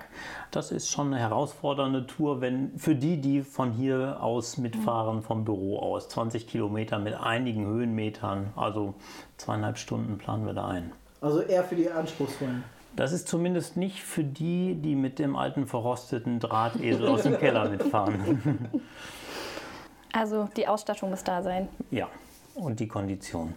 Das 0.50 0.72
ist 0.72 0.90
schon 0.90 1.08
eine 1.08 1.18
herausfordernde 1.18 2.06
Tour, 2.06 2.40
wenn 2.40 2.78
für 2.78 2.94
die, 2.94 3.20
die 3.20 3.42
von 3.42 3.72
hier 3.72 4.18
aus 4.22 4.56
mitfahren, 4.56 5.22
vom 5.22 5.44
Büro 5.44 5.78
aus. 5.80 6.08
20 6.08 6.46
Kilometer 6.46 6.98
mit 6.98 7.14
einigen 7.14 7.66
Höhenmetern, 7.66 8.52
also 8.56 8.94
zweieinhalb 9.36 9.76
Stunden 9.76 10.16
planen 10.16 10.46
wir 10.46 10.54
da 10.54 10.68
ein. 10.68 10.92
Also 11.20 11.40
eher 11.40 11.64
für 11.64 11.76
die 11.76 11.90
Anspruchsvollen. 11.90 12.64
Das 12.96 13.12
ist 13.12 13.26
zumindest 13.28 13.76
nicht 13.76 14.02
für 14.02 14.22
die, 14.22 14.76
die 14.76 14.94
mit 14.94 15.18
dem 15.18 15.36
alten 15.36 15.66
verrosteten 15.66 16.38
Drahtesel 16.38 17.08
aus 17.08 17.22
dem 17.22 17.38
Keller 17.38 17.68
mitfahren. 17.68 18.70
Also 20.14 20.48
die 20.56 20.68
Ausstattung 20.68 21.10
muss 21.10 21.24
da 21.24 21.42
sein. 21.42 21.68
Ja, 21.90 22.08
und 22.54 22.78
die 22.78 22.86
Kondition. 22.86 23.52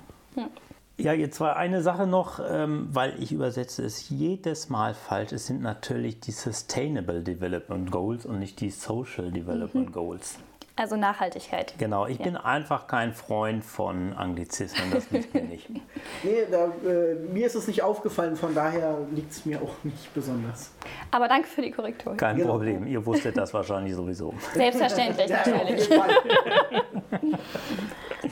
Ja, 0.97 1.13
jetzt 1.13 1.39
war 1.39 1.55
eine 1.55 1.83
Sache 1.83 2.07
noch, 2.07 2.39
ähm, 2.43 2.89
weil 2.91 3.21
ich 3.21 3.31
übersetze 3.31 3.85
es 3.85 4.09
jedes 4.09 4.67
Mal 4.69 4.95
falsch. 4.95 5.31
Es 5.31 5.45
sind 5.45 5.61
natürlich 5.61 6.19
die 6.19 6.31
Sustainable 6.31 7.21
Development 7.21 7.91
Goals 7.91 8.25
und 8.25 8.39
nicht 8.39 8.59
die 8.59 8.71
Social 8.71 9.31
Development 9.31 9.93
Goals. 9.93 10.39
Also 10.79 10.95
Nachhaltigkeit. 10.95 11.73
Genau, 11.79 12.05
ich 12.05 12.19
Ja. 12.19 12.25
bin 12.25 12.37
einfach 12.37 12.85
kein 12.87 13.11
Freund 13.11 13.63
von 13.65 14.13
Anglizismen, 14.13 14.91
das 14.91 15.09
liegt 15.11 15.33
mir 15.33 15.41
nicht. 15.41 15.67
Nee, 16.23 16.45
da, 16.49 16.65
äh, 16.87 17.15
mir 17.15 17.45
ist 17.47 17.55
es 17.55 17.67
nicht 17.67 17.81
aufgefallen, 17.83 18.35
von 18.35 18.53
daher 18.55 18.97
liegt 19.11 19.31
es 19.31 19.45
mir 19.45 19.61
auch 19.61 19.73
nicht 19.83 20.13
besonders. 20.13 20.71
Aber 21.11 21.27
danke 21.27 21.47
für 21.47 21.61
die 21.61 21.71
Korrektur. 21.71 22.15
Kein 22.15 22.37
Genau. 22.37 22.51
Problem, 22.51 22.87
ihr 22.87 23.05
wusstet 23.05 23.35
das 23.37 23.53
wahrscheinlich 23.53 23.93
sowieso. 23.95 24.33
Selbstverständlich, 24.53 25.29
natürlich. 25.45 25.89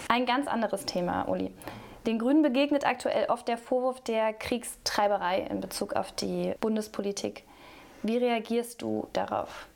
Ein 0.08 0.26
ganz 0.26 0.48
anderes 0.48 0.86
Thema, 0.86 1.28
Uli. 1.28 1.52
Den 2.06 2.20
Grünen 2.20 2.42
begegnet 2.44 2.86
aktuell 2.86 3.26
oft 3.30 3.48
der 3.48 3.58
Vorwurf 3.58 4.02
der 4.02 4.34
Kriegstreiberei 4.34 5.48
in 5.50 5.60
Bezug 5.62 5.94
auf 5.94 6.12
die 6.12 6.54
Bundespolitik. 6.60 7.44
Wie 8.04 8.18
reagierst 8.18 8.82
du 8.82 9.08
darauf? 9.14 9.68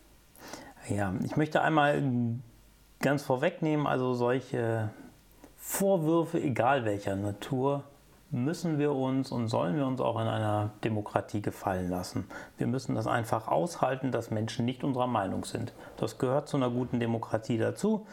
Ja, 0.88 1.14
ich 1.24 1.36
möchte 1.36 1.62
einmal 1.62 2.02
ganz 3.02 3.24
vorwegnehmen, 3.24 3.88
also 3.88 4.14
solche 4.14 4.90
Vorwürfe, 5.58 6.42
egal 6.42 6.86
welcher 6.86 7.16
Natur, 7.16 7.84
müssen 8.32 8.78
wir 8.78 8.94
uns 8.94 9.32
und 9.32 9.48
sollen 9.48 9.76
wir 9.76 9.88
uns 9.88 10.02
auch 10.02 10.20
in 10.20 10.28
einer 10.28 10.70
Demokratie 10.84 11.42
gefallen 11.42 11.90
lassen. 11.90 12.28
Wir 12.58 12.68
müssen 12.68 12.96
das 12.96 13.08
einfach 13.08 13.48
aushalten, 13.48 14.12
dass 14.12 14.30
Menschen 14.30 14.66
nicht 14.66 14.84
unserer 14.84 15.08
Meinung 15.08 15.46
sind. 15.46 15.74
Das 15.98 16.18
gehört 16.20 16.48
zu 16.48 16.58
einer 16.58 16.70
guten 16.70 17.00
Demokratie 17.00 17.58
dazu. 17.58 18.06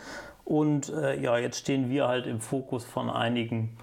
Und 0.45 0.91
äh, 0.91 1.21
ja, 1.21 1.37
jetzt 1.37 1.59
stehen 1.59 1.91
wir 1.91 2.09
halt 2.09 2.27
im 2.27 2.41
Fokus 2.41 2.85
von 2.85 3.11
einigen 3.11 3.77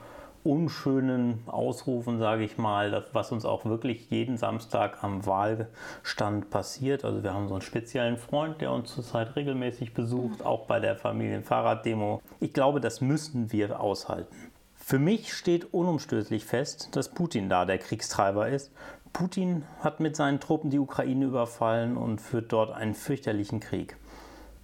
unschönen 0.44 1.44
Ausrufen, 1.48 2.20
sage 2.20 2.44
ich 2.44 2.58
mal, 2.58 2.92
das, 2.92 3.06
was 3.14 3.32
uns 3.32 3.46
auch 3.46 3.66
wirklich 3.66 4.10
jeden 4.10 4.38
Samstag 4.38 5.04
am 5.04 5.26
Wahlstand 5.26 6.50
passiert. 6.50 7.06
Also 7.06 7.24
wir 7.24 7.34
haben 7.34 7.48
so 7.48 7.56
einen 7.56 7.62
speziellen 7.62 8.18
Freund, 8.18 8.62
der 8.62 8.72
uns 8.72 8.94
zurzeit 8.94 9.36
regelmäßig 9.36 9.94
besucht, 9.94 10.46
auch 10.46 10.66
bei 10.66 10.80
der 10.80 10.96
Familienfahrraddemo. 10.96 12.22
Ich 12.40 12.54
glaube, 12.54 12.82
das 12.82 13.02
müssen 13.02 13.52
wir 13.52 13.80
aushalten. 13.80 14.36
Für 14.76 15.00
mich 15.00 15.34
steht 15.34 15.74
unumstößlich 15.74 16.44
fest, 16.44 16.90
dass 16.96 17.08
Putin 17.08 17.48
da 17.48 17.64
der 17.64 17.78
Kriegstreiber 17.78 18.50
ist. 18.50 18.72
Putin 19.14 19.64
hat 19.80 20.00
mit 20.00 20.16
seinen 20.16 20.42
Truppen 20.42 20.72
die 20.72 20.80
Ukraine 20.80 21.26
überfallen 21.26 21.96
und 21.96 22.20
führt 22.20 22.52
dort 22.52 22.72
einen 22.72 22.94
fürchterlichen 22.94 23.62
Krieg. 23.62 23.96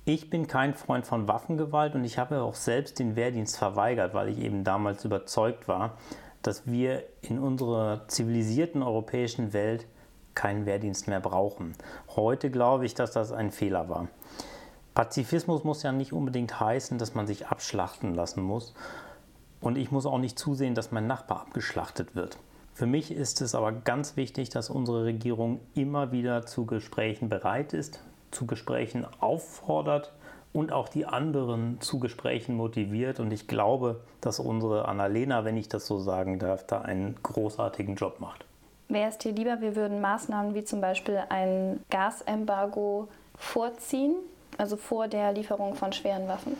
Ich 0.05 0.29
bin 0.29 0.47
kein 0.47 0.73
Freund 0.73 1.05
von 1.05 1.27
Waffengewalt 1.27 1.93
und 1.93 2.03
ich 2.03 2.17
habe 2.17 2.41
auch 2.41 2.55
selbst 2.55 2.99
den 2.99 3.15
Wehrdienst 3.15 3.57
verweigert, 3.57 4.13
weil 4.13 4.29
ich 4.29 4.39
eben 4.39 4.63
damals 4.63 5.05
überzeugt 5.05 5.67
war, 5.67 5.97
dass 6.41 6.65
wir 6.65 7.03
in 7.21 7.37
unserer 7.37 8.07
zivilisierten 8.07 8.81
europäischen 8.81 9.53
Welt 9.53 9.85
keinen 10.33 10.65
Wehrdienst 10.65 11.07
mehr 11.07 11.19
brauchen. 11.19 11.73
Heute 12.15 12.49
glaube 12.49 12.85
ich, 12.85 12.93
dass 12.93 13.11
das 13.11 13.31
ein 13.31 13.51
Fehler 13.51 13.89
war. 13.89 14.07
Pazifismus 14.95 15.63
muss 15.63 15.83
ja 15.83 15.91
nicht 15.91 16.13
unbedingt 16.13 16.59
heißen, 16.59 16.97
dass 16.97 17.13
man 17.13 17.27
sich 17.27 17.47
abschlachten 17.47 18.15
lassen 18.15 18.41
muss. 18.41 18.73
Und 19.61 19.77
ich 19.77 19.91
muss 19.91 20.05
auch 20.05 20.17
nicht 20.17 20.39
zusehen, 20.39 20.75
dass 20.75 20.91
mein 20.91 21.07
Nachbar 21.07 21.41
abgeschlachtet 21.41 22.15
wird. 22.15 22.37
Für 22.73 22.85
mich 22.85 23.11
ist 23.11 23.41
es 23.41 23.55
aber 23.55 23.73
ganz 23.73 24.15
wichtig, 24.15 24.49
dass 24.49 24.69
unsere 24.69 25.03
Regierung 25.03 25.59
immer 25.75 26.13
wieder 26.13 26.45
zu 26.45 26.65
Gesprächen 26.65 27.27
bereit 27.27 27.73
ist, 27.73 28.01
zu 28.31 28.45
Gesprächen 28.45 29.05
auffordert 29.19 30.11
und 30.53 30.71
auch 30.71 30.89
die 30.89 31.05
anderen 31.05 31.79
zu 31.81 31.99
Gesprächen 31.99 32.55
motiviert. 32.55 33.19
Und 33.19 33.31
ich 33.31 33.47
glaube, 33.47 34.01
dass 34.21 34.39
unsere 34.39 34.87
Annalena, 34.87 35.45
wenn 35.45 35.57
ich 35.57 35.69
das 35.69 35.85
so 35.85 35.99
sagen 35.99 36.39
darf, 36.39 36.65
da 36.65 36.81
einen 36.81 37.15
großartigen 37.21 37.95
Job 37.95 38.19
macht. 38.19 38.45
Wäre 38.87 39.09
es 39.09 39.19
dir 39.19 39.31
lieber, 39.31 39.61
wir 39.61 39.75
würden 39.75 40.01
Maßnahmen 40.01 40.55
wie 40.55 40.63
zum 40.63 40.81
Beispiel 40.81 41.21
ein 41.29 41.83
Gasembargo 41.91 43.07
vorziehen, 43.37 44.15
also 44.57 44.77
vor 44.77 45.07
der 45.07 45.31
Lieferung 45.31 45.75
von 45.75 45.93
schweren 45.93 46.27
Waffen? 46.27 46.57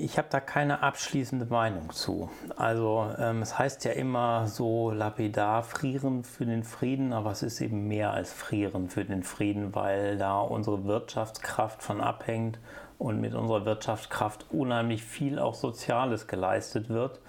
Ich 0.00 0.16
habe 0.16 0.28
da 0.30 0.40
keine 0.40 0.82
abschließende 0.82 1.46
Meinung 1.46 1.90
zu. 1.90 2.30
Also 2.56 3.10
ähm, 3.18 3.42
es 3.42 3.58
heißt 3.58 3.84
ja 3.84 3.92
immer 3.92 4.46
so 4.46 4.90
lapidar, 4.90 5.62
frieren 5.62 6.24
für 6.24 6.46
den 6.46 6.62
Frieden, 6.62 7.12
aber 7.12 7.32
es 7.32 7.42
ist 7.42 7.60
eben 7.60 7.88
mehr 7.88 8.12
als 8.12 8.32
frieren 8.32 8.88
für 8.90 9.04
den 9.04 9.22
Frieden, 9.22 9.74
weil 9.74 10.16
da 10.16 10.40
unsere 10.40 10.84
Wirtschaftskraft 10.84 11.82
von 11.82 12.00
abhängt 12.00 12.58
und 12.98 13.20
mit 13.20 13.34
unserer 13.34 13.64
Wirtschaftskraft 13.64 14.46
unheimlich 14.50 15.02
viel 15.02 15.38
auch 15.38 15.54
Soziales 15.54 16.26
geleistet 16.26 16.88
wird. 16.88 17.20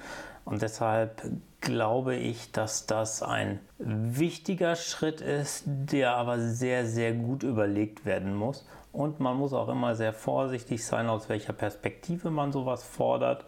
Und 0.45 0.61
deshalb 0.61 1.21
glaube 1.61 2.15
ich, 2.15 2.51
dass 2.51 2.85
das 2.85 3.21
ein 3.21 3.59
wichtiger 3.77 4.75
Schritt 4.75 5.21
ist, 5.21 5.63
der 5.65 6.15
aber 6.15 6.39
sehr, 6.39 6.85
sehr 6.85 7.13
gut 7.13 7.43
überlegt 7.43 8.05
werden 8.05 8.35
muss. 8.35 8.65
Und 8.91 9.19
man 9.19 9.37
muss 9.37 9.53
auch 9.53 9.69
immer 9.69 9.95
sehr 9.95 10.13
vorsichtig 10.13 10.85
sein, 10.85 11.09
aus 11.09 11.29
welcher 11.29 11.53
Perspektive 11.53 12.31
man 12.31 12.51
sowas 12.51 12.83
fordert. 12.83 13.45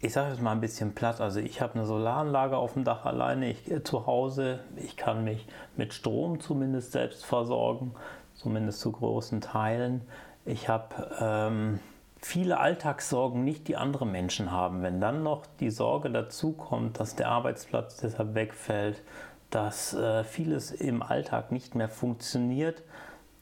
Ich 0.00 0.14
sage 0.14 0.30
jetzt 0.30 0.42
mal 0.42 0.52
ein 0.52 0.60
bisschen 0.60 0.94
platt. 0.94 1.20
Also 1.20 1.40
ich 1.40 1.60
habe 1.60 1.74
eine 1.74 1.86
Solaranlage 1.86 2.56
auf 2.56 2.72
dem 2.72 2.84
Dach 2.84 3.04
alleine 3.04 3.50
ich, 3.50 3.70
äh, 3.70 3.84
zu 3.84 4.06
Hause. 4.06 4.60
Ich 4.76 4.96
kann 4.96 5.24
mich 5.24 5.46
mit 5.76 5.94
Strom 5.94 6.40
zumindest 6.40 6.92
selbst 6.92 7.24
versorgen, 7.24 7.94
zumindest 8.34 8.80
zu 8.80 8.92
großen 8.92 9.40
Teilen. 9.40 10.02
Ich 10.44 10.68
habe 10.68 11.10
ähm, 11.20 11.78
viele 12.18 12.58
Alltagssorgen 12.58 13.44
nicht, 13.44 13.68
die 13.68 13.76
andere 13.76 14.06
Menschen 14.06 14.50
haben. 14.50 14.82
Wenn 14.82 15.00
dann 15.00 15.22
noch 15.22 15.44
die 15.60 15.70
Sorge 15.70 16.10
dazu 16.10 16.52
kommt, 16.52 16.98
dass 16.98 17.14
der 17.14 17.28
Arbeitsplatz 17.28 17.98
deshalb 17.98 18.34
wegfällt, 18.34 19.02
dass 19.50 19.92
äh, 19.92 20.24
vieles 20.24 20.72
im 20.72 21.02
Alltag 21.02 21.52
nicht 21.52 21.74
mehr 21.74 21.88
funktioniert, 21.88 22.82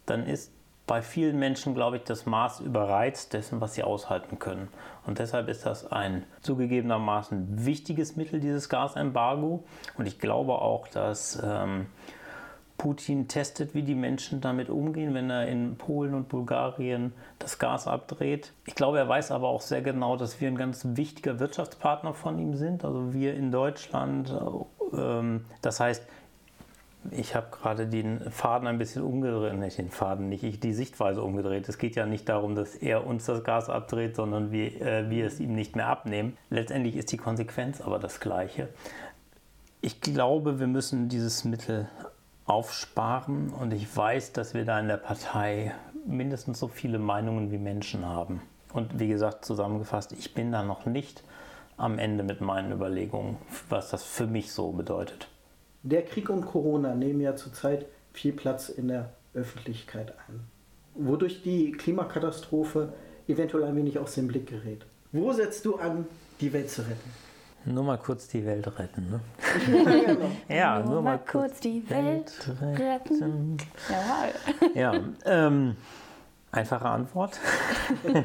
dann 0.07 0.27
ist 0.27 0.53
bei 0.91 1.03
vielen 1.03 1.39
Menschen, 1.39 1.73
glaube 1.77 1.99
ich, 1.99 2.03
das 2.03 2.27
Maß 2.27 2.59
überreizt 2.59 3.33
dessen, 3.33 3.61
was 3.61 3.75
sie 3.75 3.85
aushalten 3.85 4.41
können. 4.41 4.67
Und 5.07 5.21
deshalb 5.21 5.49
ist 5.49 5.65
das 5.65 5.93
ein 5.93 6.25
zugegebenermaßen 6.43 7.65
wichtiges 7.65 8.17
Mittel, 8.17 8.41
dieses 8.41 8.69
Gasembargo. 8.69 9.63
Und 9.97 10.07
ich 10.07 10.19
glaube 10.19 10.55
auch, 10.55 10.89
dass 10.89 11.41
ähm, 11.45 11.87
Putin 12.77 13.29
testet, 13.29 13.73
wie 13.73 13.85
die 13.85 13.95
Menschen 13.95 14.41
damit 14.41 14.69
umgehen, 14.69 15.15
wenn 15.15 15.31
er 15.31 15.47
in 15.47 15.77
Polen 15.77 16.13
und 16.13 16.29
Bulgarien 16.29 17.13
das 17.39 17.61
Gas 17.61 17.87
abdreht. 17.87 18.53
Ich 18.67 18.75
glaube, 18.75 18.99
er 18.99 19.09
weiß 19.09 19.31
aber 19.31 19.47
auch 19.47 19.61
sehr 19.61 19.83
genau, 19.83 20.17
dass 20.17 20.41
wir 20.41 20.49
ein 20.49 20.57
ganz 20.57 20.85
wichtiger 20.97 21.39
Wirtschaftspartner 21.39 22.15
von 22.15 22.37
ihm 22.41 22.57
sind. 22.57 22.85
Also 22.85 23.15
wir 23.15 23.35
in 23.35 23.53
Deutschland. 23.53 24.35
Ähm, 24.93 25.45
das 25.63 25.79
heißt, 25.79 26.05
ich 27.11 27.35
habe 27.35 27.49
gerade 27.50 27.87
den 27.87 28.30
Faden 28.30 28.69
ein 28.69 28.78
bisschen 28.78 29.02
umgedreht, 29.02 29.54
nicht 29.54 29.78
den 29.78 29.90
Faden, 29.90 30.28
nicht 30.28 30.45
ich, 30.45 30.61
die 30.61 30.75
Sichtweise 30.75 31.23
umgedreht. 31.23 31.69
Es 31.69 31.78
geht 31.78 31.97
ja 31.97 32.07
nicht 32.07 32.28
darum, 32.28 32.54
dass 32.54 32.75
er 32.75 33.07
uns 33.07 33.25
das 33.25 33.42
Gas 33.42 33.71
abdreht, 33.71 34.16
sondern 34.16 34.52
wir, 34.52 34.80
äh, 34.80 35.09
wir 35.09 35.26
es 35.26 35.40
ihm 35.40 35.54
nicht 35.54 35.76
mehr 35.76 35.87
abnehmen. 35.87 36.37
Letztendlich 36.50 36.97
ist 36.97 37.11
die 37.12 37.16
Konsequenz 37.16 37.80
aber 37.80 37.99
das 37.99 38.21
gleiche. 38.21 38.69
Ich 39.80 40.00
glaube, 40.00 40.61
wir 40.61 40.66
müssen 40.66 41.09
dieses 41.09 41.45
Mittel 41.45 41.88
aufsparen 42.45 43.50
und 43.50 43.73
ich 43.73 43.97
weiß, 43.97 44.33
dass 44.33 44.52
wir 44.52 44.64
da 44.64 44.78
in 44.78 44.88
der 44.88 44.99
Partei 44.99 45.73
mindestens 46.07 46.59
so 46.59 46.69
viele 46.69 46.99
Meinungen 46.99 47.50
wie 47.50 47.59
Menschen 47.59 48.04
haben. 48.04 48.42
Und 48.73 48.99
wie 48.99 49.09
gesagt, 49.09 49.45
zusammengefasst, 49.45 50.12
ich 50.12 50.35
bin 50.35 50.52
da 50.52 50.62
noch 50.62 50.85
nicht 50.85 51.25
am 51.76 51.99
Ende 51.99 52.25
mit 52.25 52.40
meinen 52.40 52.73
Überlegungen, 52.73 53.38
was 53.69 53.90
das 53.90 54.04
für 54.04 54.26
mich 54.26 54.52
so 54.52 54.73
bedeutet. 54.73 55.28
Der 55.83 56.03
Krieg 56.03 56.29
und 56.29 56.45
Corona 56.45 56.95
nehmen 56.95 57.21
ja 57.21 57.37
zurzeit 57.37 57.87
viel 58.13 58.33
Platz 58.33 58.69
in 58.69 58.89
der 58.89 59.15
Öffentlichkeit 59.33 60.13
ein, 60.29 60.41
wodurch 60.95 61.43
die 61.43 61.73
Klimakatastrophe 61.73 62.93
eventuell 63.29 63.65
ein 63.65 63.77
wenig 63.77 63.99
aus 63.99 64.15
dem 64.15 64.27
Blick 64.27 64.49
gerät. 64.49 64.85
Wo 65.13 65.33
setzt 65.33 65.65
du 65.65 65.77
an, 65.77 66.07
die 66.41 66.53
Welt 66.53 66.71
zu 66.71 66.83
retten? 66.83 67.11
Nur 67.65 67.85
mal 67.85 67.99
kurz 67.99 68.29
die 68.29 68.45
Welt 68.45 68.67
retten, 68.79 69.11
ne? 69.11 69.21
Ja, 70.49 70.81
Nur 70.81 71.03
mal 71.03 71.19
kurz 71.19 71.61
die 71.61 71.89
Welt 71.91 72.33
retten. 72.61 73.59
Jawohl. 73.89 74.75
Ja, 74.75 74.95
ähm, 75.25 75.77
einfache 76.53 76.89
Antwort. 76.89 77.39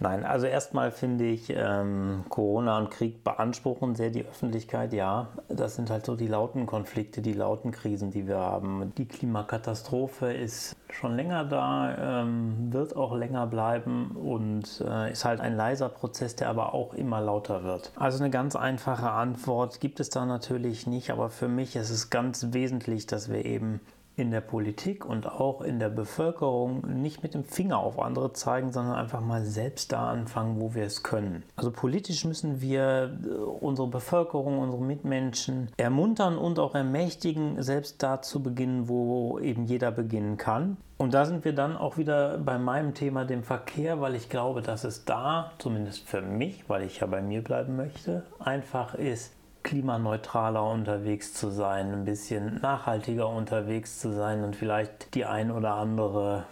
Nein, 0.00 0.24
also 0.24 0.46
erstmal 0.46 0.92
finde 0.92 1.24
ich, 1.24 1.52
ähm, 1.54 2.24
Corona 2.28 2.78
und 2.78 2.90
Krieg 2.90 3.24
beanspruchen 3.24 3.96
sehr 3.96 4.10
die 4.10 4.24
Öffentlichkeit. 4.24 4.92
Ja, 4.92 5.28
das 5.48 5.74
sind 5.74 5.90
halt 5.90 6.06
so 6.06 6.14
die 6.14 6.28
lauten 6.28 6.66
Konflikte, 6.66 7.20
die 7.20 7.32
lauten 7.32 7.72
Krisen, 7.72 8.12
die 8.12 8.28
wir 8.28 8.38
haben. 8.38 8.92
Die 8.96 9.06
Klimakatastrophe 9.06 10.32
ist 10.32 10.76
schon 10.90 11.16
länger 11.16 11.44
da, 11.44 12.22
ähm, 12.22 12.72
wird 12.72 12.96
auch 12.96 13.14
länger 13.16 13.46
bleiben 13.48 14.12
und 14.12 14.84
äh, 14.86 15.10
ist 15.10 15.24
halt 15.24 15.40
ein 15.40 15.56
leiser 15.56 15.88
Prozess, 15.88 16.36
der 16.36 16.48
aber 16.48 16.74
auch 16.74 16.94
immer 16.94 17.20
lauter 17.20 17.64
wird. 17.64 17.90
Also 17.96 18.22
eine 18.22 18.30
ganz 18.30 18.54
einfache 18.54 19.10
Antwort 19.10 19.80
gibt 19.80 19.98
es 19.98 20.10
da 20.10 20.24
natürlich 20.26 20.86
nicht, 20.86 21.10
aber 21.10 21.28
für 21.28 21.48
mich 21.48 21.74
ist 21.74 21.90
es 21.90 22.08
ganz 22.08 22.52
wesentlich, 22.52 23.06
dass 23.06 23.30
wir 23.30 23.44
eben 23.44 23.80
in 24.18 24.30
der 24.30 24.40
Politik 24.40 25.04
und 25.04 25.26
auch 25.26 25.60
in 25.60 25.78
der 25.78 25.88
Bevölkerung 25.88 26.82
nicht 27.00 27.22
mit 27.22 27.34
dem 27.34 27.44
Finger 27.44 27.78
auf 27.78 27.98
andere 27.98 28.32
zeigen, 28.32 28.72
sondern 28.72 28.96
einfach 28.96 29.20
mal 29.20 29.44
selbst 29.44 29.92
da 29.92 30.08
anfangen, 30.08 30.60
wo 30.60 30.74
wir 30.74 30.84
es 30.84 31.02
können. 31.02 31.44
Also 31.56 31.70
politisch 31.70 32.24
müssen 32.24 32.60
wir 32.60 33.18
äh, 33.24 33.28
unsere 33.28 33.88
Bevölkerung, 33.88 34.58
unsere 34.58 34.82
Mitmenschen 34.82 35.70
ermuntern 35.76 36.36
und 36.36 36.58
auch 36.58 36.74
ermächtigen, 36.74 37.62
selbst 37.62 38.02
da 38.02 38.20
zu 38.22 38.42
beginnen, 38.42 38.88
wo 38.88 39.38
eben 39.38 39.66
jeder 39.66 39.90
beginnen 39.90 40.36
kann. 40.36 40.76
Und 40.96 41.14
da 41.14 41.24
sind 41.26 41.44
wir 41.44 41.54
dann 41.54 41.76
auch 41.76 41.96
wieder 41.96 42.38
bei 42.38 42.58
meinem 42.58 42.92
Thema, 42.92 43.24
dem 43.24 43.44
Verkehr, 43.44 44.00
weil 44.00 44.16
ich 44.16 44.28
glaube, 44.28 44.62
dass 44.62 44.82
es 44.82 45.04
da, 45.04 45.52
zumindest 45.58 46.08
für 46.08 46.22
mich, 46.22 46.68
weil 46.68 46.82
ich 46.82 46.98
ja 46.98 47.06
bei 47.06 47.22
mir 47.22 47.42
bleiben 47.42 47.76
möchte, 47.76 48.24
einfach 48.40 48.94
ist, 48.94 49.32
klimaneutraler 49.68 50.64
unterwegs 50.64 51.34
zu 51.34 51.50
sein, 51.50 51.92
ein 51.92 52.04
bisschen 52.06 52.58
nachhaltiger 52.62 53.28
unterwegs 53.28 54.00
zu 54.00 54.14
sein 54.14 54.42
und 54.42 54.56
vielleicht 54.56 55.14
die 55.14 55.26
ein 55.26 55.50
oder 55.50 55.74
andere, 55.74 56.46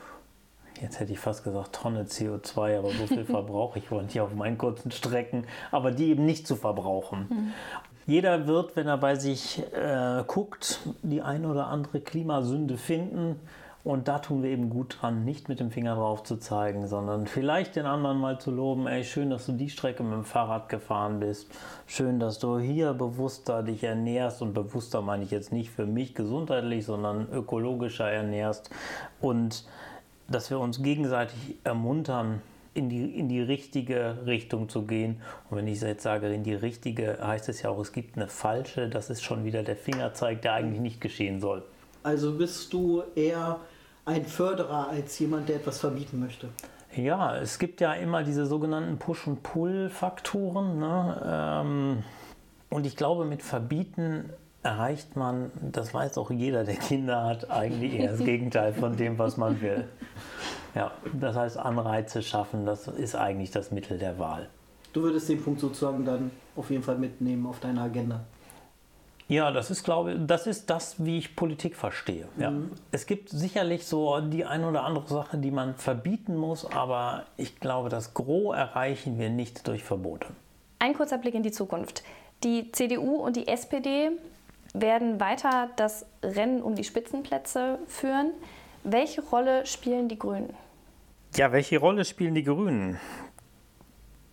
jetzt 0.83 1.01
hätte 1.01 1.15
ich 1.15 1.19
fast 1.19 1.43
gesagt 1.43 1.75
Tonne 1.75 2.03
CO2, 2.03 2.79
aber 2.79 2.91
so 2.91 3.07
viel 3.07 3.25
verbrauche 3.25 3.79
ich 3.79 3.91
wohl 3.91 4.03
nicht 4.03 4.21
auf 4.21 4.35
meinen 4.35 4.59
kurzen 4.59 4.91
Strecken, 4.91 5.47
aber 5.71 5.93
die 5.93 6.11
eben 6.11 6.27
nicht 6.27 6.47
zu 6.47 6.57
verbrauchen. 6.57 7.27
Mhm. 7.31 7.53
Jeder 8.07 8.47
wird, 8.47 8.77
wenn 8.77 8.87
er 8.87 8.99
bei 8.99 9.15
sich 9.15 9.63
äh, 9.73 10.23
guckt, 10.27 10.81
die 11.03 11.23
ein 11.23 11.47
oder 11.47 11.69
andere 11.69 12.01
Klimasünde 12.01 12.77
finden 12.77 13.41
und 13.87 14.09
da 14.09 14.19
tun 14.19 14.43
wir 14.43 14.51
eben 14.51 14.69
gut 14.69 14.99
dran, 15.01 15.25
nicht 15.25 15.49
mit 15.49 15.61
dem 15.61 15.71
Finger 15.71 15.95
drauf 15.95 16.25
zu 16.25 16.39
zeigen, 16.39 16.89
sondern 16.89 17.29
vielleicht 17.29 17.77
den 17.77 17.87
anderen 17.87 18.19
mal 18.19 18.41
zu 18.41 18.51
loben, 18.51 18.89
ey, 18.89 19.05
schön, 19.05 19.31
dass 19.31 19.47
du 19.47 19.53
die 19.53 19.71
Strecke 19.71 20.03
mit 20.03 20.13
dem 20.13 20.25
Fahrrad 20.25 20.69
gefahren 20.69 21.21
bist. 21.21 21.49
Schön, 21.87 22.19
dass 22.19 22.41
du 22.41 22.59
hier 22.59 22.95
bewusster 22.95 23.63
dich 23.63 23.85
ernährst 23.85 24.43
und 24.43 24.55
bewusster 24.55 25.03
meine 25.03 25.23
ich 25.23 25.31
jetzt 25.31 25.53
nicht 25.53 25.71
für 25.71 25.87
mich 25.87 26.17
gesundheitlich, 26.17 26.85
sondern 26.85 27.29
ökologischer 27.31 28.11
ernährst 28.11 28.71
und 29.21 29.65
dass 30.27 30.51
wir 30.51 30.59
uns 30.59 30.83
gegenseitig 30.83 31.55
ermuntern, 31.63 32.43
in 32.75 32.89
die, 32.89 33.17
in 33.17 33.29
die 33.29 33.41
richtige 33.41 34.27
Richtung 34.27 34.69
zu 34.69 34.83
gehen. 34.83 35.23
Und 35.49 35.59
wenn 35.59 35.69
ich 35.69 35.81
jetzt 35.81 36.03
sage, 36.03 36.27
in 36.35 36.43
die 36.43 36.55
richtige, 36.55 37.19
heißt 37.25 37.49
es 37.49 37.63
ja 37.63 37.71
auch, 37.71 37.79
es 37.79 37.93
gibt 37.93 38.17
eine 38.17 38.27
falsche. 38.27 38.89
Das 38.89 39.11
ist 39.11 39.23
schon 39.23 39.45
wieder 39.45 39.63
der 39.63 39.77
Fingerzeig, 39.77 40.43
der 40.43 40.55
eigentlich 40.55 40.81
nicht 40.81 41.01
geschehen 41.01 41.41
soll. 41.41 41.63
Also 42.03 42.37
bist 42.37 42.73
du 42.73 43.05
eher 43.15 43.61
ein 44.07 44.25
Förderer 44.25 44.89
als 44.89 45.19
jemand, 45.19 45.49
der 45.49 45.57
etwas 45.57 45.81
verbieten 45.81 46.21
möchte. 46.21 46.49
Ja, 46.95 47.37
es 47.37 47.59
gibt 47.59 47.81
ja 47.81 47.93
immer 47.93 48.23
diese 48.23 48.47
sogenannten 48.47 48.99
Push- 48.99 49.27
und 49.27 49.43
Pull-Faktoren. 49.43 50.79
Ne? 50.79 51.23
Ähm, 51.27 52.03
und 52.71 52.87
ich 52.87 52.97
glaube, 52.97 53.27
mit 53.27 53.43
Verbieten 53.43 54.31
erreicht 54.63 55.17
man, 55.17 55.51
das 55.61 55.93
weiß 55.93 56.17
auch 56.19 56.31
jeder, 56.31 56.65
der 56.65 56.77
Kinder 56.77 57.25
hat, 57.25 57.51
eigentlich 57.51 57.95
eher 57.95 58.13
das 58.13 58.21
Gegenteil 58.25 58.73
von 58.73 58.97
dem, 58.97 59.19
was 59.19 59.37
man 59.37 59.61
will. 59.61 59.87
Ja, 60.75 60.93
das 61.13 61.37
heißt, 61.37 61.59
Anreize 61.59 62.23
schaffen, 62.23 62.65
das 62.65 62.89
ist 62.89 63.15
eigentlich 63.15 63.51
das 63.51 63.71
Mittel 63.71 63.99
der 63.99 64.19
Wahl. 64.19 64.49
Du 64.93 65.03
würdest 65.03 65.29
den 65.29 65.43
Punkt 65.43 65.61
sozusagen 65.61 66.05
dann 66.05 66.31
auf 66.55 66.71
jeden 66.71 66.83
Fall 66.83 66.97
mitnehmen 66.97 67.47
auf 67.47 67.61
deine 67.61 67.83
Agenda. 67.83 68.25
Ja, 69.29 69.51
das 69.51 69.71
ist, 69.71 69.83
glaube 69.83 70.13
ich, 70.13 70.19
das 70.27 70.47
ist 70.47 70.71
das, 70.71 71.05
wie 71.05 71.19
ich 71.19 71.35
Politik 71.35 71.75
verstehe. 71.75 72.29
Ja. 72.39 72.51
Mhm. 72.51 72.71
Es 72.93 73.07
gibt 73.07 73.29
sicherlich 73.29 73.85
so 73.87 74.21
die 74.21 74.45
ein 74.45 74.65
oder 74.65 74.85
andere 74.85 75.09
Sache, 75.09 75.39
die 75.39 75.51
man 75.51 75.75
verbieten 75.75 76.37
muss, 76.37 76.65
aber 76.65 77.25
ich 77.37 77.59
glaube, 77.59 77.89
das 77.89 78.15
Gros 78.15 78.55
erreichen 78.55 79.19
wir 79.19 79.29
nicht 79.29 79.67
durch 79.67 79.83
Verbote. 79.83 80.29
Ein 80.79 80.95
kurzer 80.95 81.19
Blick 81.19 81.35
in 81.35 81.43
die 81.43 81.51
Zukunft. 81.51 82.05
Die 82.45 82.71
CDU 82.71 83.17
und 83.17 83.35
die 83.35 83.49
SPD 83.49 84.11
werden 84.75 85.19
weiter 85.19 85.71
das 85.77 86.07
Rennen 86.23 86.63
um 86.63 86.75
die 86.75 86.85
Spitzenplätze 86.85 87.79
führen. 87.89 88.31
Welche 88.85 89.23
Rolle 89.23 89.67
spielen 89.67 90.09
die 90.09 90.19
Grünen? 90.19 90.55
Ja, 91.35 91.51
welche 91.51 91.79
Rolle 91.79 92.05
spielen 92.05 92.35
die 92.35 92.45
Grünen? 92.45 93.01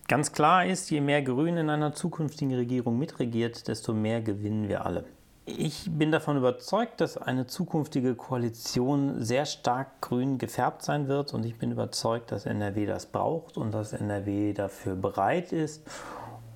Ganz 0.07 0.33
klar 0.33 0.65
ist, 0.65 0.89
je 0.91 0.99
mehr 0.99 1.21
Grün 1.21 1.55
in 1.55 1.69
einer 1.69 1.93
zukünftigen 1.93 2.53
Regierung 2.53 2.99
mitregiert, 2.99 3.67
desto 3.67 3.93
mehr 3.93 4.21
gewinnen 4.21 4.67
wir 4.67 4.85
alle. 4.85 5.05
Ich 5.45 5.89
bin 5.91 6.11
davon 6.11 6.37
überzeugt, 6.37 7.01
dass 7.01 7.17
eine 7.17 7.47
zukünftige 7.47 8.15
Koalition 8.15 9.21
sehr 9.21 9.45
stark 9.45 10.01
grün 10.01 10.37
gefärbt 10.37 10.83
sein 10.83 11.07
wird 11.07 11.33
und 11.33 11.45
ich 11.45 11.57
bin 11.57 11.71
überzeugt, 11.71 12.31
dass 12.31 12.45
NRW 12.45 12.85
das 12.85 13.05
braucht 13.05 13.57
und 13.57 13.73
dass 13.73 13.93
NRW 13.93 14.53
dafür 14.53 14.95
bereit 14.95 15.51
ist. 15.51 15.85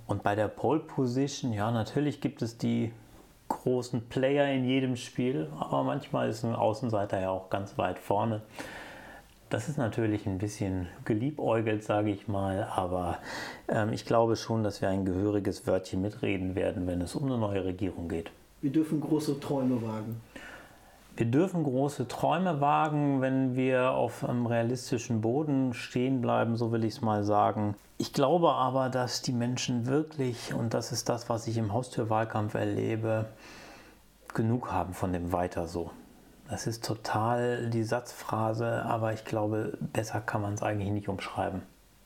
Und 0.07 0.23
bei 0.23 0.35
der 0.35 0.47
Pole 0.47 0.79
Position, 0.79 1.51
ja, 1.51 1.69
natürlich 1.71 2.21
gibt 2.21 2.41
es 2.41 2.57
die 2.57 2.93
großen 3.49 4.07
Player 4.07 4.49
in 4.53 4.65
jedem 4.65 4.95
Spiel, 4.95 5.49
aber 5.59 5.83
manchmal 5.83 6.29
ist 6.29 6.43
ein 6.43 6.55
Außenseiter 6.55 7.19
ja 7.19 7.29
auch 7.29 7.49
ganz 7.49 7.77
weit 7.77 7.99
vorne. 7.99 8.41
Das 9.49 9.69
ist 9.69 9.77
natürlich 9.77 10.25
ein 10.25 10.39
bisschen 10.39 10.87
geliebäugelt, 11.05 11.81
sage 11.81 12.09
ich 12.09 12.27
mal, 12.27 12.67
aber 12.75 13.19
ähm, 13.69 13.93
ich 13.93 14.05
glaube 14.05 14.35
schon, 14.35 14.61
dass 14.61 14.81
wir 14.81 14.89
ein 14.89 15.05
gehöriges 15.05 15.65
Wörtchen 15.65 16.01
mitreden 16.01 16.55
werden, 16.55 16.85
wenn 16.85 16.99
es 16.99 17.15
um 17.15 17.25
eine 17.25 17.37
neue 17.37 17.63
Regierung 17.63 18.09
geht. 18.09 18.29
Wir 18.61 18.71
dürfen 18.71 18.99
große 18.99 19.39
Träume 19.39 19.81
wagen. 19.81 20.19
Wir 21.15 21.27
dürfen 21.27 21.63
große 21.63 22.09
Träume 22.09 22.59
wagen, 22.59 23.21
wenn 23.21 23.55
wir 23.55 23.91
auf 23.91 24.27
einem 24.27 24.45
realistischen 24.47 25.21
Boden 25.21 25.73
stehen 25.73 26.19
bleiben, 26.19 26.57
so 26.57 26.73
will 26.73 26.83
ich 26.83 26.95
es 26.95 27.01
mal 27.01 27.23
sagen. 27.23 27.75
Ich 27.97 28.11
glaube 28.11 28.51
aber, 28.51 28.89
dass 28.89 29.21
die 29.21 29.31
Menschen 29.31 29.85
wirklich, 29.85 30.53
und 30.53 30.73
das 30.73 30.91
ist 30.91 31.07
das, 31.07 31.29
was 31.29 31.47
ich 31.47 31.57
im 31.57 31.71
Haustürwahlkampf 31.71 32.53
erlebe, 32.53 33.27
genug 34.33 34.71
haben 34.71 34.93
von 34.93 35.13
dem 35.13 35.31
Weiter 35.31 35.67
so. 35.67 35.89
Das 36.49 36.65
ist 36.65 36.85
total 36.85 37.69
die 37.69 37.83
Satzphrase, 37.83 38.83
aber 38.85 39.13
ich 39.13 39.25
glaube, 39.25 39.77
besser 39.93 40.21
kann 40.21 40.41
man 40.41 40.53
es 40.53 40.63
eigentlich 40.63 40.91
nicht 40.91 41.09
umschreiben. 41.09 41.61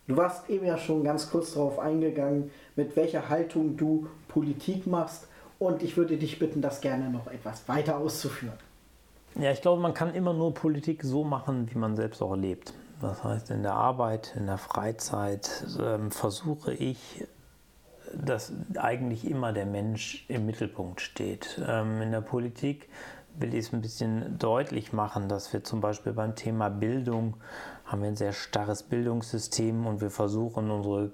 Du 0.08 0.18
warst 0.18 0.50
eben 0.50 0.66
ja 0.66 0.78
schon 0.78 1.04
ganz 1.04 1.30
kurz 1.30 1.54
darauf 1.54 1.80
eingegangen, 1.80 2.52
mit 2.76 2.96
welcher 2.96 3.30
Haltung 3.30 3.78
du 3.78 4.08
Politik 4.28 4.88
machst. 4.88 5.28
Und 5.60 5.84
ich 5.84 5.96
würde 5.96 6.18
dich 6.18 6.40
bitten, 6.40 6.62
das 6.62 6.82
gerne 6.82 7.10
noch 7.12 7.28
etwas 7.28 7.68
weiter 7.70 7.98
auszuführen. 7.98 8.58
Ja, 9.36 9.52
ich 9.52 9.62
glaube, 9.62 9.82
man 9.82 9.94
kann 9.94 10.14
immer 10.16 10.34
nur 10.34 10.54
Politik 10.54 11.04
so 11.04 11.24
machen, 11.24 11.70
wie 11.72 11.78
man 11.78 11.96
selbst 11.96 12.22
auch 12.22 12.36
lebt. 12.36 12.74
Das 13.00 13.24
heißt, 13.24 13.52
in 13.52 13.64
der 13.64 13.74
Arbeit, 13.74 14.34
in 14.36 14.48
der 14.48 14.58
Freizeit 14.58 15.66
ähm, 15.80 16.12
versuche 16.12 16.74
ich, 16.74 17.26
dass 18.14 18.52
eigentlich 18.76 19.30
immer 19.30 19.54
der 19.54 19.66
Mensch 19.66 20.26
im 20.28 20.46
Mittelpunkt 20.46 21.00
steht. 21.00 21.62
Ähm, 21.66 22.02
in 22.02 22.12
der 22.12 22.22
Politik 22.22 22.90
will 23.36 23.54
ich 23.54 23.66
es 23.66 23.74
ein 23.74 23.82
bisschen 23.82 24.38
deutlich 24.38 24.94
machen, 24.94 25.28
dass 25.28 25.52
wir 25.54 25.64
zum 25.64 25.82
Beispiel 25.82 26.14
beim 26.14 26.36
Thema 26.36 26.70
Bildung 26.70 27.38
haben 27.86 28.02
wir 28.02 28.10
ein 28.10 28.16
sehr 28.16 28.34
starres 28.34 28.84
Bildungssystem 28.84 29.86
und 29.86 30.02
wir 30.02 30.12
versuchen 30.12 30.72
unsere 30.72 31.12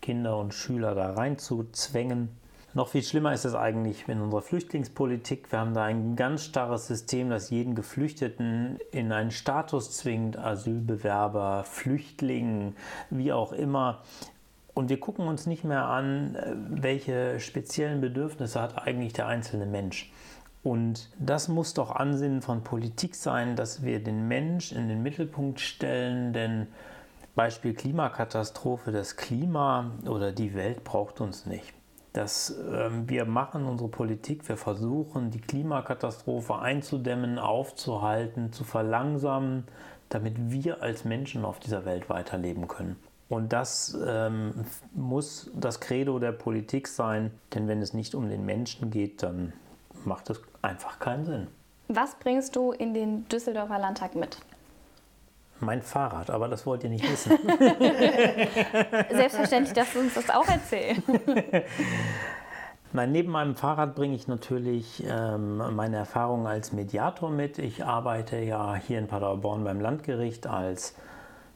Kinder 0.00 0.38
und 0.38 0.54
Schüler 0.54 0.94
da 0.94 1.12
reinzuzwängen. 1.12 2.28
Noch 2.72 2.88
viel 2.88 3.02
schlimmer 3.02 3.32
ist 3.32 3.44
es 3.44 3.56
eigentlich 3.56 4.08
in 4.08 4.20
unserer 4.20 4.42
Flüchtlingspolitik. 4.42 5.50
Wir 5.50 5.58
haben 5.58 5.74
da 5.74 5.82
ein 5.84 6.14
ganz 6.14 6.44
starres 6.44 6.86
System, 6.86 7.28
das 7.28 7.50
jeden 7.50 7.74
Geflüchteten 7.74 8.78
in 8.92 9.10
einen 9.10 9.32
Status 9.32 9.90
zwingt, 9.96 10.38
Asylbewerber, 10.38 11.64
Flüchtling, 11.64 12.76
wie 13.10 13.32
auch 13.32 13.52
immer. 13.52 14.02
Und 14.72 14.88
wir 14.88 15.00
gucken 15.00 15.26
uns 15.26 15.46
nicht 15.46 15.64
mehr 15.64 15.86
an, 15.86 16.38
welche 16.70 17.40
speziellen 17.40 18.00
Bedürfnisse 18.00 18.60
hat 18.60 18.78
eigentlich 18.78 19.14
der 19.14 19.26
einzelne 19.26 19.66
Mensch. 19.66 20.12
Und 20.62 21.08
das 21.18 21.48
muss 21.48 21.72
doch 21.72 21.90
Ansinnen 21.90 22.42
von 22.42 22.62
Politik 22.62 23.14
sein, 23.14 23.56
dass 23.56 23.82
wir 23.82 24.02
den 24.02 24.28
Mensch 24.28 24.72
in 24.72 24.88
den 24.88 25.02
Mittelpunkt 25.02 25.60
stellen, 25.60 26.32
denn 26.32 26.66
Beispiel 27.34 27.72
Klimakatastrophe, 27.72 28.92
das 28.92 29.16
Klima 29.16 29.92
oder 30.06 30.32
die 30.32 30.54
Welt 30.54 30.84
braucht 30.84 31.20
uns 31.20 31.46
nicht. 31.46 31.72
Das, 32.12 32.50
äh, 32.50 32.90
wir 33.06 33.24
machen 33.24 33.64
unsere 33.66 33.88
Politik, 33.88 34.48
wir 34.48 34.56
versuchen 34.56 35.30
die 35.30 35.40
Klimakatastrophe 35.40 36.58
einzudämmen, 36.58 37.38
aufzuhalten, 37.38 38.52
zu 38.52 38.64
verlangsamen, 38.64 39.64
damit 40.08 40.34
wir 40.50 40.82
als 40.82 41.04
Menschen 41.04 41.44
auf 41.44 41.60
dieser 41.60 41.84
Welt 41.84 42.10
weiterleben 42.10 42.66
können. 42.66 42.96
Und 43.28 43.52
das 43.52 43.96
ähm, 44.04 44.64
muss 44.92 45.52
das 45.54 45.78
Credo 45.78 46.18
der 46.18 46.32
Politik 46.32 46.88
sein, 46.88 47.30
denn 47.54 47.68
wenn 47.68 47.80
es 47.80 47.94
nicht 47.94 48.16
um 48.16 48.28
den 48.28 48.44
Menschen 48.44 48.90
geht, 48.90 49.22
dann 49.22 49.52
macht 50.04 50.30
das 50.30 50.40
einfach 50.62 50.98
keinen 50.98 51.24
Sinn. 51.24 51.46
Was 51.88 52.14
bringst 52.14 52.54
du 52.56 52.72
in 52.72 52.94
den 52.94 53.28
Düsseldorfer 53.28 53.78
Landtag 53.78 54.14
mit? 54.14 54.38
Mein 55.60 55.82
Fahrrad, 55.82 56.30
aber 56.30 56.48
das 56.48 56.64
wollt 56.64 56.84
ihr 56.84 56.90
nicht 56.90 57.10
wissen. 57.10 57.36
Selbstverständlich 59.10 59.74
darfst 59.74 59.94
du 59.94 60.00
uns 60.00 60.14
das 60.14 60.30
auch 60.30 60.48
erzählen. 60.48 61.02
Nein, 62.92 63.12
neben 63.12 63.30
meinem 63.30 63.54
Fahrrad 63.54 63.94
bringe 63.94 64.16
ich 64.16 64.26
natürlich 64.26 65.04
ähm, 65.06 65.58
meine 65.76 65.98
Erfahrungen 65.98 66.46
als 66.46 66.72
Mediator 66.72 67.30
mit. 67.30 67.58
Ich 67.58 67.84
arbeite 67.84 68.38
ja 68.38 68.74
hier 68.74 68.98
in 68.98 69.06
Paderborn 69.06 69.62
beim 69.62 69.80
Landgericht 69.80 70.46
als 70.46 70.94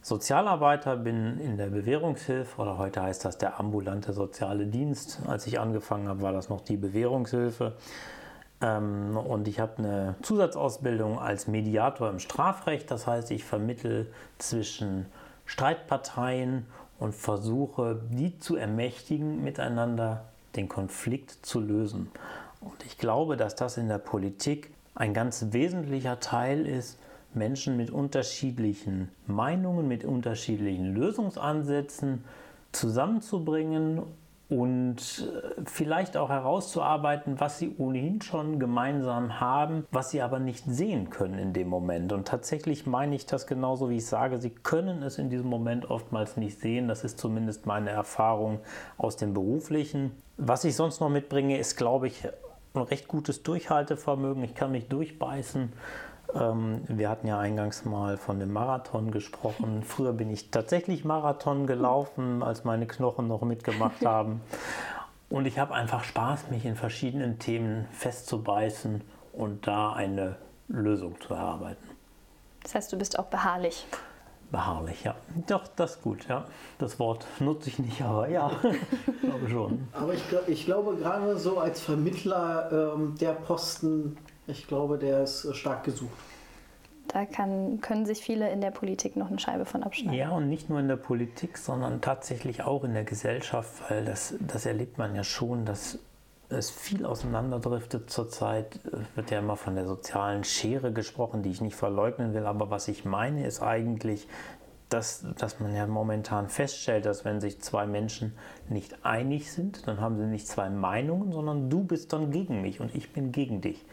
Sozialarbeiter, 0.01 0.97
bin 0.97 1.41
in 1.41 1.57
der 1.57 1.69
Bewährungshilfe 1.69 2.61
oder 2.61 2.77
heute 2.77 3.03
heißt 3.03 3.25
das 3.25 3.39
der 3.39 3.59
ambulante 3.59 4.13
soziale 4.13 4.67
Dienst. 4.67 5.21
Als 5.27 5.47
ich 5.47 5.59
angefangen 5.59 6.09
habe, 6.09 6.21
war 6.21 6.33
das 6.33 6.51
noch 6.51 6.61
die 6.61 6.77
Bewährungshilfe. 6.77 7.73
Ähm, 8.61 9.17
und 9.17 9.49
ich 9.49 9.61
habe 9.61 9.79
eine 9.79 10.15
Zusatzausbildung 10.23 11.19
als 11.19 11.47
Mediator 11.47 12.11
im 12.11 12.19
Strafrecht. 12.19 12.91
Das 12.91 13.07
heißt, 13.07 13.31
ich 13.31 13.45
vermittle 13.45 14.07
zwischen 14.39 15.07
Streitparteien 15.47 16.67
und 16.99 17.15
versuche, 17.15 18.01
die 18.11 18.39
zu 18.39 18.57
ermächtigen, 18.57 19.43
miteinander 19.43 20.25
den 20.57 20.69
Konflikt 20.69 21.31
zu 21.45 21.61
lösen. 21.61 22.11
Und 22.61 22.85
ich 22.87 22.99
glaube, 22.99 23.37
dass 23.37 23.57
das 23.57 23.77
in 23.77 23.89
der 23.89 23.99
Politik 23.99 24.71
ein 24.95 25.13
ganz 25.13 25.47
wesentlicher 25.51 26.21
Teil 26.21 26.67
ist, 26.67 26.99
Menschen 27.35 27.77
mit 27.77 27.91
unterschiedlichen 27.91 29.09
Meinungen, 29.27 29.89
mit 29.89 30.05
unterschiedlichen 30.05 30.95
Lösungsansätzen 30.95 32.25
zusammenzubringen 32.71 34.03
und 34.49 34.97
äh, 34.99 35.63
vielleicht 35.65 36.17
auch 36.17 36.29
herauszuarbeiten, 36.29 37.41
was 37.41 37.59
sie 37.59 37.75
ohnehin 37.79 38.21
schon 38.21 38.59
gemeinsam 38.59 39.41
haben, 39.41 39.87
was 39.91 40.11
sie 40.11 40.21
aber 40.21 40.39
nicht 40.39 40.65
sehen 40.67 41.11
können 41.11 41.39
in 41.39 41.53
dem 41.53 41.69
Moment. 41.69 42.13
Und 42.13 42.29
tatsächlich 42.29 42.87
meine 42.87 43.15
ich 43.15 43.27
das 43.27 43.47
genauso, 43.47 43.89
wie 43.89 43.97
ich 43.97 44.07
sage, 44.07 44.39
sie 44.39 44.51
können 44.51 45.03
es 45.03 45.19
in 45.19 45.31
diesem 45.31 45.49
Moment 45.49 45.91
oftmals 45.91 46.37
nicht 46.37 46.61
sehen. 46.61 46.89
Das 46.89 47.05
ist 47.05 47.19
zumindest 47.19 47.67
meine 47.67 47.91
Erfahrung 47.91 48.61
aus 48.99 49.17
dem 49.17 49.33
beruflichen. 49.33 50.13
Was 50.37 50.65
ich 50.65 50.77
sonst 50.77 51.01
noch 51.01 51.09
mitbringe, 51.09 51.59
ist, 51.59 51.77
glaube 51.77 52.07
ich, 52.07 52.29
ein 52.75 52.83
recht 52.83 53.09
gutes 53.09 53.43
Durchhaltevermögen. 53.43 54.43
Ich 54.45 54.55
kann 54.55 54.73
mich 54.73 54.89
durchbeißen. 54.89 55.73
Ähm, 56.35 56.83
wir 56.89 57.09
hatten 57.09 57.27
ja 57.27 57.39
eingangs 57.39 57.85
mal 57.85 58.17
von 58.17 58.41
dem 58.41 58.53
Marathon 58.53 59.11
gesprochen. 59.11 59.83
Früher 59.83 60.13
bin 60.13 60.31
ich 60.31 60.51
tatsächlich 60.51 61.05
Marathon 61.05 61.67
gelaufen, 61.67 62.43
als 62.43 62.65
meine 62.65 62.87
Knochen 62.87 63.29
noch 63.29 63.43
mitgemacht 63.43 64.05
haben. 64.07 64.41
Und 65.31 65.47
ich 65.47 65.59
habe 65.59 65.75
einfach 65.75 66.05
Spaß, 66.05 66.51
mich 66.51 66.65
in 66.65 66.77
verschiedenen 66.77 67.39
Themen 67.39 67.87
festzubeißen 67.93 69.01
und 69.33 69.67
da 69.67 69.93
eine 69.93 70.37
Lösung 70.69 71.21
zu 71.21 71.35
erarbeiten. 71.35 71.89
Das 72.63 72.75
heißt, 72.75 72.93
du 72.93 72.99
bist 72.99 73.19
auch 73.19 73.27
beharrlich. 73.27 73.87
Beharrlich, 74.51 75.03
ja. 75.05 75.15
Doch, 75.49 75.67
das 75.75 75.97
ist 75.97 76.03
gut, 76.03 76.29
ja. 76.29 76.45
Das 76.79 76.99
Wort 76.99 77.27
nutze 77.41 77.69
ich 77.69 77.79
nicht, 77.79 78.03
aber 78.03 78.29
ja, 78.29 78.51
glaube 79.21 79.51
schon. 79.51 79.89
Aber 79.93 80.15
ich, 80.15 80.23
ich 80.47 80.65
glaube, 80.65 80.97
gerade 80.97 81.37
so 81.37 81.59
als 81.59 81.81
Vermittler 81.81 82.95
ähm, 82.95 83.17
der 83.21 83.33
Posten 83.33 84.17
ich 84.47 84.67
glaube, 84.67 84.99
der 84.99 85.23
ist 85.23 85.45
äh, 85.45 85.55
stark 85.55 85.85
gesucht. 85.85 86.13
Da 87.09 87.27
kann, 87.27 87.81
können 87.81 88.07
sich 88.07 88.23
viele 88.23 88.51
in 88.51 88.61
der 88.61 88.71
Politik 88.71 89.15
noch 89.17 89.29
eine 89.29 89.39
Scheibe 89.39 89.67
von 89.67 89.83
abschneiden. 89.83 90.19
Ja, 90.19 90.31
und 90.31 90.49
nicht 90.49 90.71
nur 90.71 90.81
in 90.81 90.89
der 90.89 90.97
Politik, 90.97 91.59
sondern 91.59 92.01
tatsächlich 92.01 92.63
auch 92.63 92.83
in 92.83 92.95
der 92.95 93.05
Gesellschaft, 93.05 93.91
weil 93.91 94.05
das, 94.05 94.35
das 94.41 94.65
erlebt 94.65 94.97
man 94.97 95.15
ja 95.15 95.23
schon, 95.23 95.67
dass 95.67 95.99
es 96.49 96.71
viel 96.71 97.05
auseinanderdriftet 97.05 98.11
zurzeit. 98.11 98.79
Es 98.87 99.17
wird 99.17 99.31
ja 99.31 99.39
immer 99.39 99.57
von 99.57 99.75
der 99.75 99.87
sozialen 99.87 100.45
Schere 100.45 100.93
gesprochen, 100.93 101.43
die 101.43 101.51
ich 101.51 101.61
nicht 101.61 101.77
verleugnen 101.77 102.35
will, 102.35 102.47
aber 102.47 102.71
was 102.71 102.89
ich 102.89 103.05
meine, 103.05 103.47
ist 103.47 103.63
eigentlich, 103.63 104.27
dass, 104.95 105.27
dass 105.39 105.59
man 105.59 105.75
ja 105.75 105.87
momentan 105.87 106.49
feststellt, 106.49 107.05
dass 107.05 107.25
wenn 107.25 107.41
sich 107.41 107.61
zwei 107.61 107.85
Menschen 107.85 108.33
nicht 108.69 109.05
einig 109.05 109.51
sind, 109.51 109.89
dann 109.89 110.01
haben 110.01 110.17
sie 110.17 110.27
nicht 110.27 110.47
zwei 110.47 110.71
Meinungen, 110.71 111.33
sondern 111.33 111.69
du 111.69 111.83
bist 111.83 112.13
dann 112.13 112.31
gegen 112.31 112.63
mich 112.63 112.81
und 112.81 112.95
ich 112.95 113.13
bin 113.13 113.33
gegen 113.33 113.61
dich. 113.61 113.85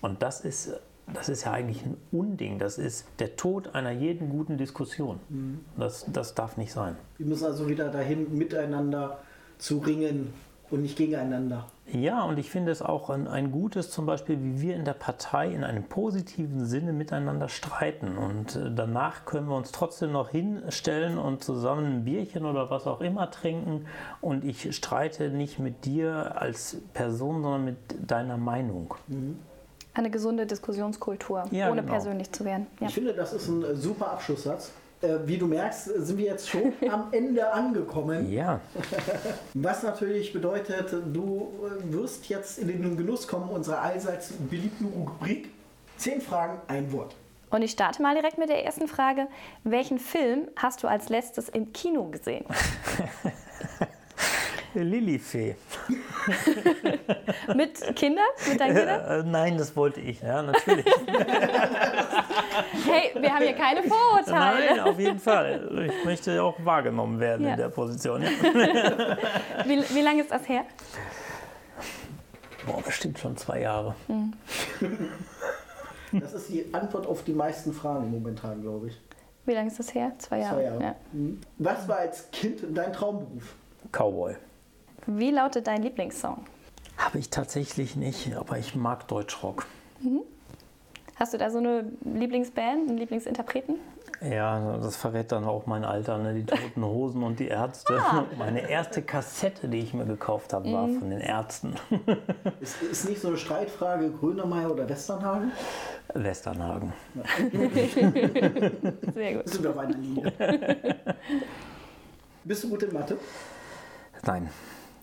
Und 0.00 0.20
das 0.22 0.40
ist, 0.40 0.72
das 1.14 1.28
ist 1.28 1.44
ja 1.44 1.52
eigentlich 1.52 1.84
ein 1.86 1.96
Unding. 2.10 2.58
Das 2.58 2.76
ist 2.76 3.06
der 3.20 3.36
Tod 3.36 3.74
einer 3.76 3.92
jeden 3.92 4.30
guten 4.30 4.58
Diskussion. 4.58 5.20
Mhm. 5.28 5.60
Das, 5.76 6.06
das 6.12 6.34
darf 6.34 6.56
nicht 6.56 6.72
sein. 6.72 6.96
Wir 7.18 7.26
müssen 7.26 7.46
also 7.46 7.68
wieder 7.68 7.88
dahin, 7.88 8.36
miteinander 8.36 9.20
zu 9.58 9.78
ringen 9.78 10.32
und 10.70 10.82
nicht 10.82 10.96
gegeneinander. 10.96 11.66
Ja, 11.90 12.22
und 12.24 12.38
ich 12.38 12.50
finde 12.50 12.70
es 12.70 12.82
auch 12.82 13.08
ein, 13.08 13.26
ein 13.26 13.50
gutes, 13.50 13.90
zum 13.90 14.04
Beispiel, 14.04 14.38
wie 14.42 14.60
wir 14.60 14.76
in 14.76 14.84
der 14.84 14.92
Partei 14.92 15.50
in 15.50 15.64
einem 15.64 15.84
positiven 15.84 16.66
Sinne 16.66 16.92
miteinander 16.92 17.48
streiten. 17.48 18.18
Und 18.18 18.56
äh, 18.56 18.70
danach 18.74 19.24
können 19.24 19.48
wir 19.48 19.56
uns 19.56 19.72
trotzdem 19.72 20.12
noch 20.12 20.28
hinstellen 20.28 21.16
und 21.16 21.42
zusammen 21.42 21.86
ein 21.86 22.04
Bierchen 22.04 22.44
oder 22.44 22.68
was 22.70 22.86
auch 22.86 23.00
immer 23.00 23.30
trinken. 23.30 23.86
Und 24.20 24.44
ich 24.44 24.74
streite 24.76 25.30
nicht 25.30 25.58
mit 25.58 25.86
dir 25.86 26.40
als 26.40 26.76
Person, 26.92 27.42
sondern 27.42 27.64
mit 27.64 27.76
deiner 28.06 28.36
Meinung. 28.36 28.94
Mhm 29.06 29.38
eine 29.94 30.10
gesunde 30.10 30.46
Diskussionskultur, 30.46 31.44
ja, 31.50 31.70
ohne 31.70 31.80
genau. 31.80 31.92
persönlich 31.92 32.30
zu 32.30 32.44
werden. 32.44 32.68
Ja. 32.80 32.86
Ich 32.86 32.94
finde, 32.94 33.14
das 33.14 33.32
ist 33.32 33.48
ein 33.48 33.64
äh, 33.64 33.74
super 33.74 34.12
Abschlusssatz. 34.12 34.70
Äh, 35.00 35.18
wie 35.26 35.38
du 35.38 35.46
merkst, 35.46 35.84
sind 35.84 36.18
wir 36.18 36.26
jetzt 36.26 36.48
schon 36.48 36.72
am 36.90 37.08
Ende 37.12 37.52
angekommen. 37.52 38.30
Ja. 38.32 38.60
Was 39.54 39.82
natürlich 39.82 40.32
bedeutet, 40.32 40.92
du 41.12 41.52
äh, 41.64 41.92
wirst 41.92 42.28
jetzt 42.28 42.58
in 42.58 42.68
den 42.68 42.96
Genuss 42.96 43.28
kommen 43.28 43.48
unserer 43.48 43.80
allseits 43.80 44.32
beliebten 44.32 44.86
Rubrik. 44.86 45.50
Zehn 45.96 46.20
Fragen, 46.20 46.60
ein 46.68 46.92
Wort. 46.92 47.14
Und 47.50 47.62
ich 47.62 47.70
starte 47.70 48.02
mal 48.02 48.14
direkt 48.14 48.38
mit 48.38 48.48
der 48.48 48.64
ersten 48.64 48.88
Frage. 48.88 49.26
Welchen 49.64 49.98
Film 49.98 50.48
hast 50.56 50.82
du 50.82 50.88
als 50.88 51.08
letztes 51.08 51.48
im 51.48 51.72
Kino 51.72 52.04
gesehen? 52.04 52.44
Lilifee. 54.82 55.56
mit 57.54 57.96
Kindern? 57.96 58.24
Mit 58.48 58.60
deinen 58.60 58.76
Kindern? 58.76 59.00
Äh, 59.00 59.22
nein, 59.24 59.58
das 59.58 59.74
wollte 59.76 60.00
ich, 60.00 60.20
ja, 60.20 60.42
natürlich. 60.42 60.84
hey, 62.86 63.12
wir 63.14 63.34
haben 63.34 63.44
hier 63.44 63.54
keine 63.54 63.82
Vorurteile. 63.82 64.76
Nein, 64.76 64.80
auf 64.80 64.98
jeden 64.98 65.18
Fall. 65.18 65.90
Ich 65.90 66.04
möchte 66.04 66.42
auch 66.42 66.56
wahrgenommen 66.64 67.20
werden 67.20 67.46
ja. 67.46 67.52
in 67.52 67.58
der 67.58 67.68
Position. 67.68 68.22
Ja. 68.22 68.28
wie, 69.64 69.82
wie 69.94 70.02
lange 70.02 70.22
ist 70.22 70.30
das 70.30 70.48
her? 70.48 70.64
Boah, 72.66 72.82
bestimmt 72.82 73.18
schon 73.18 73.36
zwei 73.36 73.60
Jahre. 73.60 73.94
Mhm. 74.08 74.32
Das 76.12 76.32
ist 76.32 76.48
die 76.48 76.72
Antwort 76.72 77.06
auf 77.06 77.22
die 77.24 77.32
meisten 77.32 77.72
Fragen 77.72 78.10
momentan, 78.10 78.60
glaube 78.62 78.88
ich. 78.88 79.00
Wie 79.48 79.54
lange 79.54 79.68
ist 79.68 79.78
das 79.78 79.94
her? 79.94 80.12
Zwei 80.18 80.40
Jahre. 80.40 80.56
Zwei 80.56 80.62
Jahre. 80.64 80.82
Ja. 80.82 80.94
Mhm. 81.12 81.40
Was 81.56 81.88
war 81.88 81.98
als 81.98 82.30
Kind 82.30 82.60
dein 82.74 82.92
Traumberuf? 82.92 83.54
Cowboy. 83.92 84.36
Wie 85.10 85.30
lautet 85.30 85.66
dein 85.66 85.82
Lieblingssong? 85.82 86.44
Habe 86.98 87.18
ich 87.18 87.30
tatsächlich 87.30 87.96
nicht, 87.96 88.36
aber 88.36 88.58
ich 88.58 88.74
mag 88.74 89.08
Deutschrock. 89.08 89.64
Mhm. 90.00 90.20
Hast 91.16 91.32
du 91.32 91.38
da 91.38 91.50
so 91.50 91.56
eine 91.58 91.90
Lieblingsband, 92.04 92.90
einen 92.90 92.98
Lieblingsinterpreten? 92.98 93.76
Ja, 94.20 94.76
das 94.76 94.96
verrät 94.96 95.32
dann 95.32 95.44
auch 95.44 95.64
mein 95.64 95.84
Alter, 95.84 96.18
ne? 96.18 96.34
die 96.34 96.44
Toten 96.44 96.84
Hosen 96.84 97.22
und 97.22 97.40
die 97.40 97.48
Ärzte. 97.48 97.98
Ah. 97.98 98.26
Meine 98.36 98.68
erste 98.68 99.00
Kassette, 99.00 99.68
die 99.68 99.78
ich 99.78 99.94
mir 99.94 100.04
gekauft 100.04 100.52
habe, 100.52 100.70
war 100.70 100.86
mhm. 100.86 100.98
von 100.98 101.08
den 101.08 101.20
Ärzten. 101.20 101.74
Ist, 102.60 102.82
ist 102.82 103.08
nicht 103.08 103.22
so 103.22 103.28
eine 103.28 103.38
Streitfrage 103.38 104.10
Grönemeyer 104.10 104.70
oder 104.70 104.86
Westernhagen? 104.86 105.52
Westernhagen. 106.12 106.92
Sehr 109.14 109.34
gut. 109.34 109.48
Sind 109.48 109.62
wir 109.62 109.70
auf 109.70 109.78
einer 109.78 109.96
Linie. 109.96 110.34
Bist 112.44 112.64
du 112.64 112.68
gut 112.68 112.82
in 112.82 112.92
Mathe? 112.92 113.16
Nein. 114.26 114.50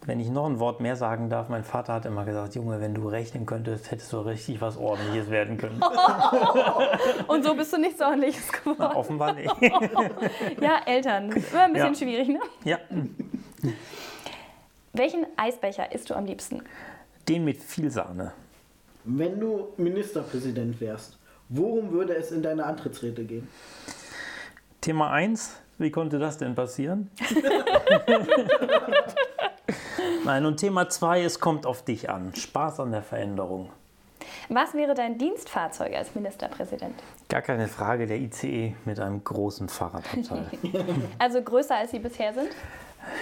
Wenn 0.06 0.20
ich 0.20 0.30
noch 0.30 0.46
ein 0.46 0.60
Wort 0.60 0.82
mehr 0.82 0.96
sagen 0.96 1.30
darf, 1.30 1.50
mein 1.50 1.64
Vater 1.64 1.94
hat 1.94 2.06
immer 2.06 2.26
gesagt, 2.26 2.56
Junge, 2.56 2.80
wenn 2.80 2.94
du 2.94 3.08
rechnen 3.08 3.46
könntest, 3.46 3.90
hättest 3.90 4.14
du 4.14 4.20
richtig 4.20 4.62
was 4.62 4.78
Ordentliches 4.78 5.30
werden 5.30 5.58
können. 5.58 5.82
Und 7.28 7.44
so 7.44 7.56
bist 7.56 7.74
du 7.74 7.78
nichts 7.78 8.02
Ordentliches 8.02 8.52
geworden. 8.52 8.78
Na, 8.80 8.96
offenbar 8.96 9.34
nicht. 9.34 9.52
ja, 10.62 10.82
Eltern. 10.86 11.32
Immer 11.32 11.64
ein 11.64 11.74
bisschen 11.74 11.94
ja. 11.94 11.96
schwierig, 11.96 12.28
ne? 12.28 12.40
Ja. 12.64 12.78
Welchen 14.94 15.26
Eisbecher 15.38 15.92
isst 15.92 16.10
du 16.10 16.14
am 16.14 16.26
liebsten? 16.26 16.62
Den 17.28 17.44
mit 17.44 17.64
viel 17.64 17.90
Sahne. 17.90 18.34
Wenn 19.04 19.40
du 19.40 19.70
Ministerpräsident 19.78 20.80
wärst, 20.80 21.18
worum 21.50 21.92
würde 21.92 22.16
es 22.16 22.32
in 22.32 22.44
deiner 22.44 22.66
Antrittsrede 22.66 23.24
gehen? 23.24 23.48
Thema 24.82 25.12
1, 25.12 25.62
wie 25.78 25.92
konnte 25.92 26.20
das 26.20 26.38
denn 26.38 26.56
passieren? 26.56 27.12
Nein, 30.26 30.46
und 30.46 30.58
Thema 30.58 30.90
2, 30.90 31.24
es 31.24 31.40
kommt 31.40 31.66
auf 31.66 31.84
dich 31.84 32.10
an. 32.10 32.34
Spaß 32.36 32.80
an 32.80 32.92
der 32.92 33.04
Veränderung. 33.04 33.70
Was 34.50 34.74
wäre 34.74 34.94
dein 34.94 35.18
Dienstfahrzeug 35.18 35.94
als 35.94 36.16
Ministerpräsident? 36.16 36.96
Gar 37.30 37.42
keine 37.42 37.68
Frage, 37.68 38.08
der 38.08 38.18
ICE 38.18 38.76
mit 38.86 39.00
einem 39.00 39.24
großen 39.24 39.70
Fahrradabteil. 39.70 40.50
also 41.20 41.42
größer 41.42 41.76
als 41.76 41.92
sie 41.92 42.00
bisher 42.00 42.34
sind? 42.34 42.50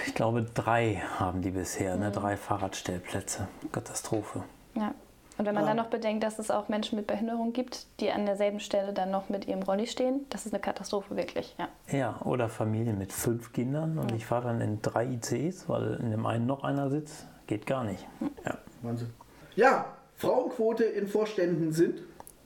Ich 0.06 0.14
glaube, 0.14 0.42
drei 0.42 1.02
haben 1.18 1.42
die 1.42 1.50
bisher, 1.50 1.96
ne? 1.96 2.10
drei 2.10 2.36
Fahrradstellplätze. 2.36 3.48
Katastrophe. 3.72 4.44
Ja. 4.74 4.94
Und 5.36 5.46
wenn 5.46 5.54
man 5.54 5.64
ja. 5.64 5.70
dann 5.70 5.78
noch 5.78 5.86
bedenkt, 5.86 6.22
dass 6.22 6.38
es 6.38 6.50
auch 6.50 6.68
Menschen 6.68 6.96
mit 6.96 7.08
Behinderung 7.08 7.52
gibt, 7.52 7.86
die 8.00 8.10
an 8.10 8.24
derselben 8.24 8.60
Stelle 8.60 8.92
dann 8.92 9.10
noch 9.10 9.28
mit 9.28 9.46
ihrem 9.46 9.62
Rolli 9.62 9.86
stehen, 9.86 10.26
das 10.30 10.46
ist 10.46 10.52
eine 10.52 10.60
Katastrophe 10.60 11.16
wirklich, 11.16 11.56
ja. 11.58 11.68
Ja, 11.90 12.20
oder 12.24 12.48
Familien 12.48 12.98
mit 12.98 13.12
fünf 13.12 13.52
Kindern 13.52 13.98
und 13.98 14.12
ja. 14.12 14.16
ich 14.16 14.26
fahre 14.26 14.48
dann 14.48 14.60
in 14.60 14.80
drei 14.80 15.06
ICs, 15.06 15.68
weil 15.68 15.94
in 15.94 16.12
dem 16.12 16.24
einen 16.26 16.46
noch 16.46 16.62
einer 16.62 16.88
sitzt, 16.88 17.26
geht 17.46 17.66
gar 17.66 17.84
nicht. 17.84 18.06
Ja. 18.44 18.58
Wahnsinn. 18.82 19.12
Ja, 19.56 19.86
Frauenquote 20.16 20.84
in 20.84 21.06
Vorständen 21.06 21.72
sind? 21.72 22.00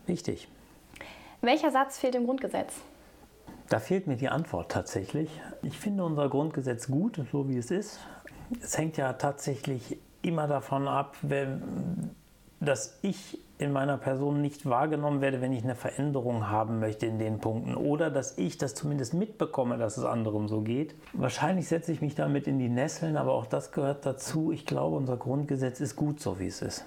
Wichtig. 0.06 0.48
Welcher 1.40 1.70
Satz 1.70 1.98
fehlt 1.98 2.14
im 2.14 2.24
Grundgesetz? 2.24 2.74
Da 3.68 3.80
fehlt 3.80 4.06
mir 4.06 4.16
die 4.16 4.28
Antwort 4.28 4.70
tatsächlich. 4.70 5.28
Ich 5.62 5.78
finde 5.78 6.04
unser 6.04 6.28
Grundgesetz 6.28 6.86
gut, 6.86 7.20
so 7.30 7.48
wie 7.48 7.58
es 7.58 7.70
ist. 7.70 8.00
Es 8.62 8.78
hängt 8.78 8.96
ja 8.96 9.12
tatsächlich 9.12 9.98
immer 10.22 10.46
davon 10.48 10.88
ab, 10.88 11.16
wenn 11.20 12.10
dass 12.60 12.98
ich 13.02 13.38
in 13.58 13.72
meiner 13.72 13.98
Person 13.98 14.40
nicht 14.40 14.66
wahrgenommen 14.66 15.20
werde, 15.20 15.40
wenn 15.40 15.52
ich 15.52 15.64
eine 15.64 15.74
Veränderung 15.74 16.48
haben 16.48 16.78
möchte 16.78 17.06
in 17.06 17.18
den 17.18 17.38
Punkten 17.40 17.74
oder 17.74 18.10
dass 18.10 18.38
ich 18.38 18.56
das 18.56 18.74
zumindest 18.74 19.14
mitbekomme, 19.14 19.78
dass 19.78 19.96
es 19.96 20.04
anderen 20.04 20.48
so 20.48 20.60
geht. 20.60 20.94
Wahrscheinlich 21.12 21.68
setze 21.68 21.92
ich 21.92 22.00
mich 22.00 22.14
damit 22.14 22.46
in 22.46 22.58
die 22.58 22.68
Nesseln, 22.68 23.16
aber 23.16 23.32
auch 23.32 23.46
das 23.46 23.72
gehört 23.72 24.06
dazu. 24.06 24.52
Ich 24.52 24.64
glaube, 24.64 24.96
unser 24.96 25.16
Grundgesetz 25.16 25.80
ist 25.80 25.96
gut 25.96 26.20
so, 26.20 26.38
wie 26.38 26.46
es 26.46 26.62
ist. 26.62 26.84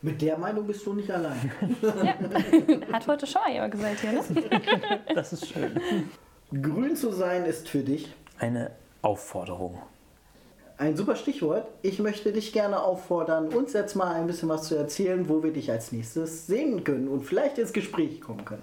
Mit 0.00 0.22
der 0.22 0.38
Meinung 0.38 0.66
bist 0.66 0.86
du 0.86 0.94
nicht 0.94 1.10
allein. 1.10 1.52
Ja. 1.82 2.14
Hat 2.92 3.06
heute 3.06 3.26
schon 3.26 3.42
mal 3.42 3.52
jemand 3.52 3.72
gesagt 3.72 4.00
hier, 4.00 4.12
ne? 4.12 4.20
Das 5.14 5.32
ist 5.32 5.48
schön. 5.48 5.80
Grün 6.62 6.96
zu 6.96 7.12
sein 7.12 7.44
ist 7.44 7.68
für 7.68 7.80
dich 7.80 8.14
Eine 8.38 8.70
Aufforderung. 9.02 9.78
Ein 10.78 10.96
super 10.96 11.16
Stichwort. 11.16 11.66
Ich 11.82 11.98
möchte 11.98 12.32
dich 12.32 12.52
gerne 12.52 12.80
auffordern, 12.80 13.48
uns 13.48 13.72
jetzt 13.72 13.96
mal 13.96 14.14
ein 14.14 14.26
bisschen 14.26 14.48
was 14.48 14.68
zu 14.68 14.76
erzählen, 14.76 15.28
wo 15.28 15.42
wir 15.42 15.52
dich 15.52 15.70
als 15.70 15.92
nächstes 15.92 16.46
sehen 16.46 16.84
können 16.84 17.08
und 17.08 17.22
vielleicht 17.22 17.58
ins 17.58 17.72
Gespräch 17.72 18.20
kommen 18.20 18.44
können. 18.44 18.62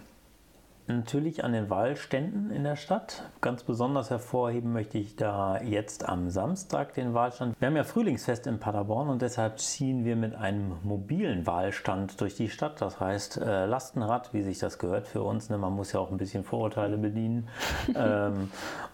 Natürlich 0.87 1.43
an 1.43 1.51
den 1.51 1.71
Wahlständen 1.71 2.51
in 2.51 2.63
der 2.63 2.75
Stadt. 2.75 3.23
Ganz 3.41 3.63
besonders 3.63 4.11
hervorheben 4.11 4.71
möchte 4.71 4.99
ich 4.99 5.15
da 5.15 5.59
jetzt 5.59 6.07
am 6.07 6.29
Samstag 6.29 6.93
den 6.93 7.15
Wahlstand. 7.15 7.59
Wir 7.59 7.69
haben 7.69 7.75
ja 7.75 7.83
Frühlingsfest 7.83 8.45
in 8.45 8.59
Paderborn 8.59 9.09
und 9.09 9.23
deshalb 9.23 9.59
ziehen 9.59 10.05
wir 10.05 10.15
mit 10.15 10.35
einem 10.35 10.73
mobilen 10.83 11.47
Wahlstand 11.47 12.21
durch 12.21 12.35
die 12.35 12.49
Stadt. 12.49 12.81
Das 12.81 12.99
heißt 12.99 13.37
äh, 13.37 13.65
Lastenrad, 13.65 14.31
wie 14.35 14.43
sich 14.43 14.59
das 14.59 14.77
gehört 14.77 15.07
für 15.07 15.23
uns. 15.23 15.49
Ne? 15.49 15.57
Man 15.57 15.73
muss 15.73 15.91
ja 15.91 15.99
auch 15.99 16.11
ein 16.11 16.17
bisschen 16.17 16.43
Vorurteile 16.43 16.99
bedienen. 16.99 17.47
ähm, 17.95 18.51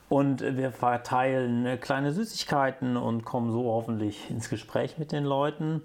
und 0.07 0.41
wir 0.41 0.71
verteilen 0.71 1.65
äh, 1.65 1.75
kleine 1.75 2.13
Süßigkeiten 2.13 2.95
und 2.95 3.25
kommen 3.25 3.51
so 3.51 3.65
hoffentlich 3.65 4.29
ins 4.29 4.49
Gespräch 4.49 4.97
mit 4.97 5.11
den 5.11 5.25
Leuten. 5.25 5.81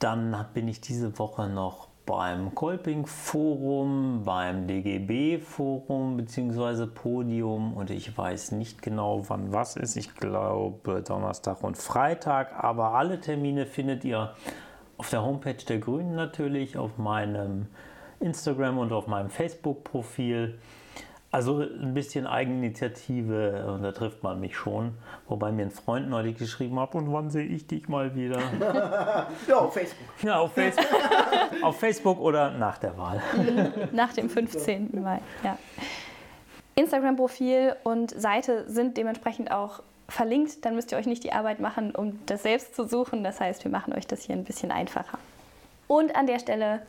Dann 0.00 0.46
bin 0.54 0.66
ich 0.66 0.80
diese 0.80 1.20
Woche 1.20 1.48
noch 1.48 1.89
beim 2.10 2.56
Kolping 2.56 3.06
Forum, 3.06 4.22
beim 4.24 4.66
DGB 4.66 5.38
Forum 5.38 6.16
bzw. 6.16 6.86
Podium 6.86 7.72
und 7.74 7.88
ich 7.88 8.18
weiß 8.18 8.50
nicht 8.50 8.82
genau, 8.82 9.22
wann 9.28 9.52
was 9.52 9.76
ist. 9.76 9.94
Ich 9.94 10.16
glaube 10.16 11.04
Donnerstag 11.06 11.62
und 11.62 11.76
Freitag, 11.78 12.64
aber 12.64 12.94
alle 12.94 13.20
Termine 13.20 13.64
findet 13.64 14.04
ihr 14.04 14.34
auf 14.96 15.08
der 15.08 15.22
Homepage 15.22 15.54
der 15.54 15.78
Grünen 15.78 16.16
natürlich, 16.16 16.76
auf 16.76 16.98
meinem 16.98 17.68
Instagram 18.18 18.78
und 18.78 18.92
auf 18.92 19.06
meinem 19.06 19.30
Facebook-Profil. 19.30 20.58
Also 21.32 21.60
ein 21.60 21.94
bisschen 21.94 22.26
Eigeninitiative 22.26 23.72
und 23.72 23.84
da 23.84 23.92
trifft 23.92 24.24
man 24.24 24.40
mich 24.40 24.56
schon. 24.56 24.94
Wobei 25.28 25.52
mir 25.52 25.62
ein 25.62 25.70
Freund 25.70 26.10
neulich 26.10 26.36
geschrieben 26.36 26.80
hat, 26.80 26.96
und 26.96 27.12
wann 27.12 27.30
sehe 27.30 27.44
ich 27.44 27.68
dich 27.68 27.88
mal 27.88 28.16
wieder? 28.16 28.40
Ja, 29.46 29.58
auf 29.58 29.74
Facebook. 29.74 30.08
Ja, 30.22 30.38
auf 30.40 30.52
Facebook, 30.52 30.86
auf 31.62 31.78
Facebook 31.78 32.18
oder 32.18 32.50
nach 32.50 32.78
der 32.78 32.98
Wahl. 32.98 33.22
Nach 33.92 34.12
dem 34.12 34.28
15. 34.28 34.90
Mai, 35.02 35.20
ja. 35.44 35.56
Instagram-Profil 36.74 37.76
und 37.84 38.10
Seite 38.10 38.68
sind 38.68 38.96
dementsprechend 38.96 39.52
auch 39.52 39.82
verlinkt. 40.08 40.64
Dann 40.64 40.74
müsst 40.74 40.90
ihr 40.92 40.98
euch 40.98 41.06
nicht 41.06 41.22
die 41.22 41.32
Arbeit 41.32 41.60
machen, 41.60 41.94
um 41.94 42.18
das 42.26 42.42
selbst 42.42 42.74
zu 42.74 42.86
suchen. 42.86 43.22
Das 43.22 43.40
heißt, 43.40 43.62
wir 43.64 43.70
machen 43.70 43.92
euch 43.92 44.06
das 44.06 44.22
hier 44.22 44.34
ein 44.34 44.44
bisschen 44.44 44.70
einfacher. 44.72 45.18
Und 45.86 46.16
an 46.16 46.26
der 46.26 46.38
Stelle 46.38 46.82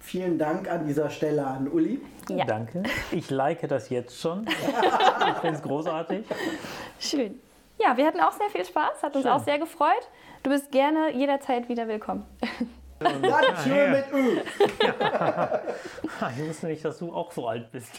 Vielen 0.01 0.39
Dank 0.39 0.71
an 0.71 0.87
dieser 0.87 1.11
Stelle 1.11 1.47
an 1.47 1.69
Uli. 1.69 2.01
Ja. 2.29 2.45
Danke. 2.45 2.83
Ich 3.11 3.31
like 3.31 3.67
das 3.69 3.89
jetzt 3.91 4.21
schon. 4.21 4.47
Ich 5.29 5.41
finde 5.41 5.57
es 5.57 5.63
großartig. 5.63 6.25
Schön. 7.01 7.41
Ja, 7.79 7.97
wir 7.97 8.07
hatten 8.07 8.21
auch 8.21 8.33
sehr 8.33 8.49
viel 8.49 8.65
Spaß, 8.65 9.03
hat 9.03 9.15
uns 9.15 9.25
Schön. 9.25 9.33
auch 9.33 9.45
sehr 9.45 9.59
gefreut. 9.59 10.09
Du 10.43 10.51
bist 10.51 10.71
gerne 10.71 11.13
jederzeit 11.13 11.69
wieder 11.69 11.89
willkommen. 11.89 12.25
Das 12.99 13.65
schön 13.65 13.91
mit 13.91 14.05
Ö. 14.13 14.41
Ich 16.39 16.49
wusste 16.49 16.67
nicht, 16.67 16.85
dass 16.85 16.99
du 16.99 17.13
auch 17.13 17.31
so 17.31 17.47
alt 17.47 17.71
bist. 17.71 17.93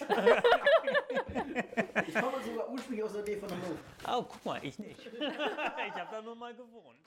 Ich 2.08 2.14
komme 2.16 2.38
sogar 2.44 2.70
ursprünglich 2.72 3.04
aus 3.04 3.14
der 3.14 3.24
Nähe 3.24 3.38
von 3.38 3.50
Hannover. 3.50 3.78
Oh, 4.08 4.26
guck 4.28 4.46
mal, 4.46 4.60
ich 4.64 4.80
nicht. 4.80 5.00
Ich 5.20 5.94
habe 5.94 6.10
da 6.12 6.22
nur 6.22 6.36
mal 6.36 6.54
gewohnt. 6.54 6.98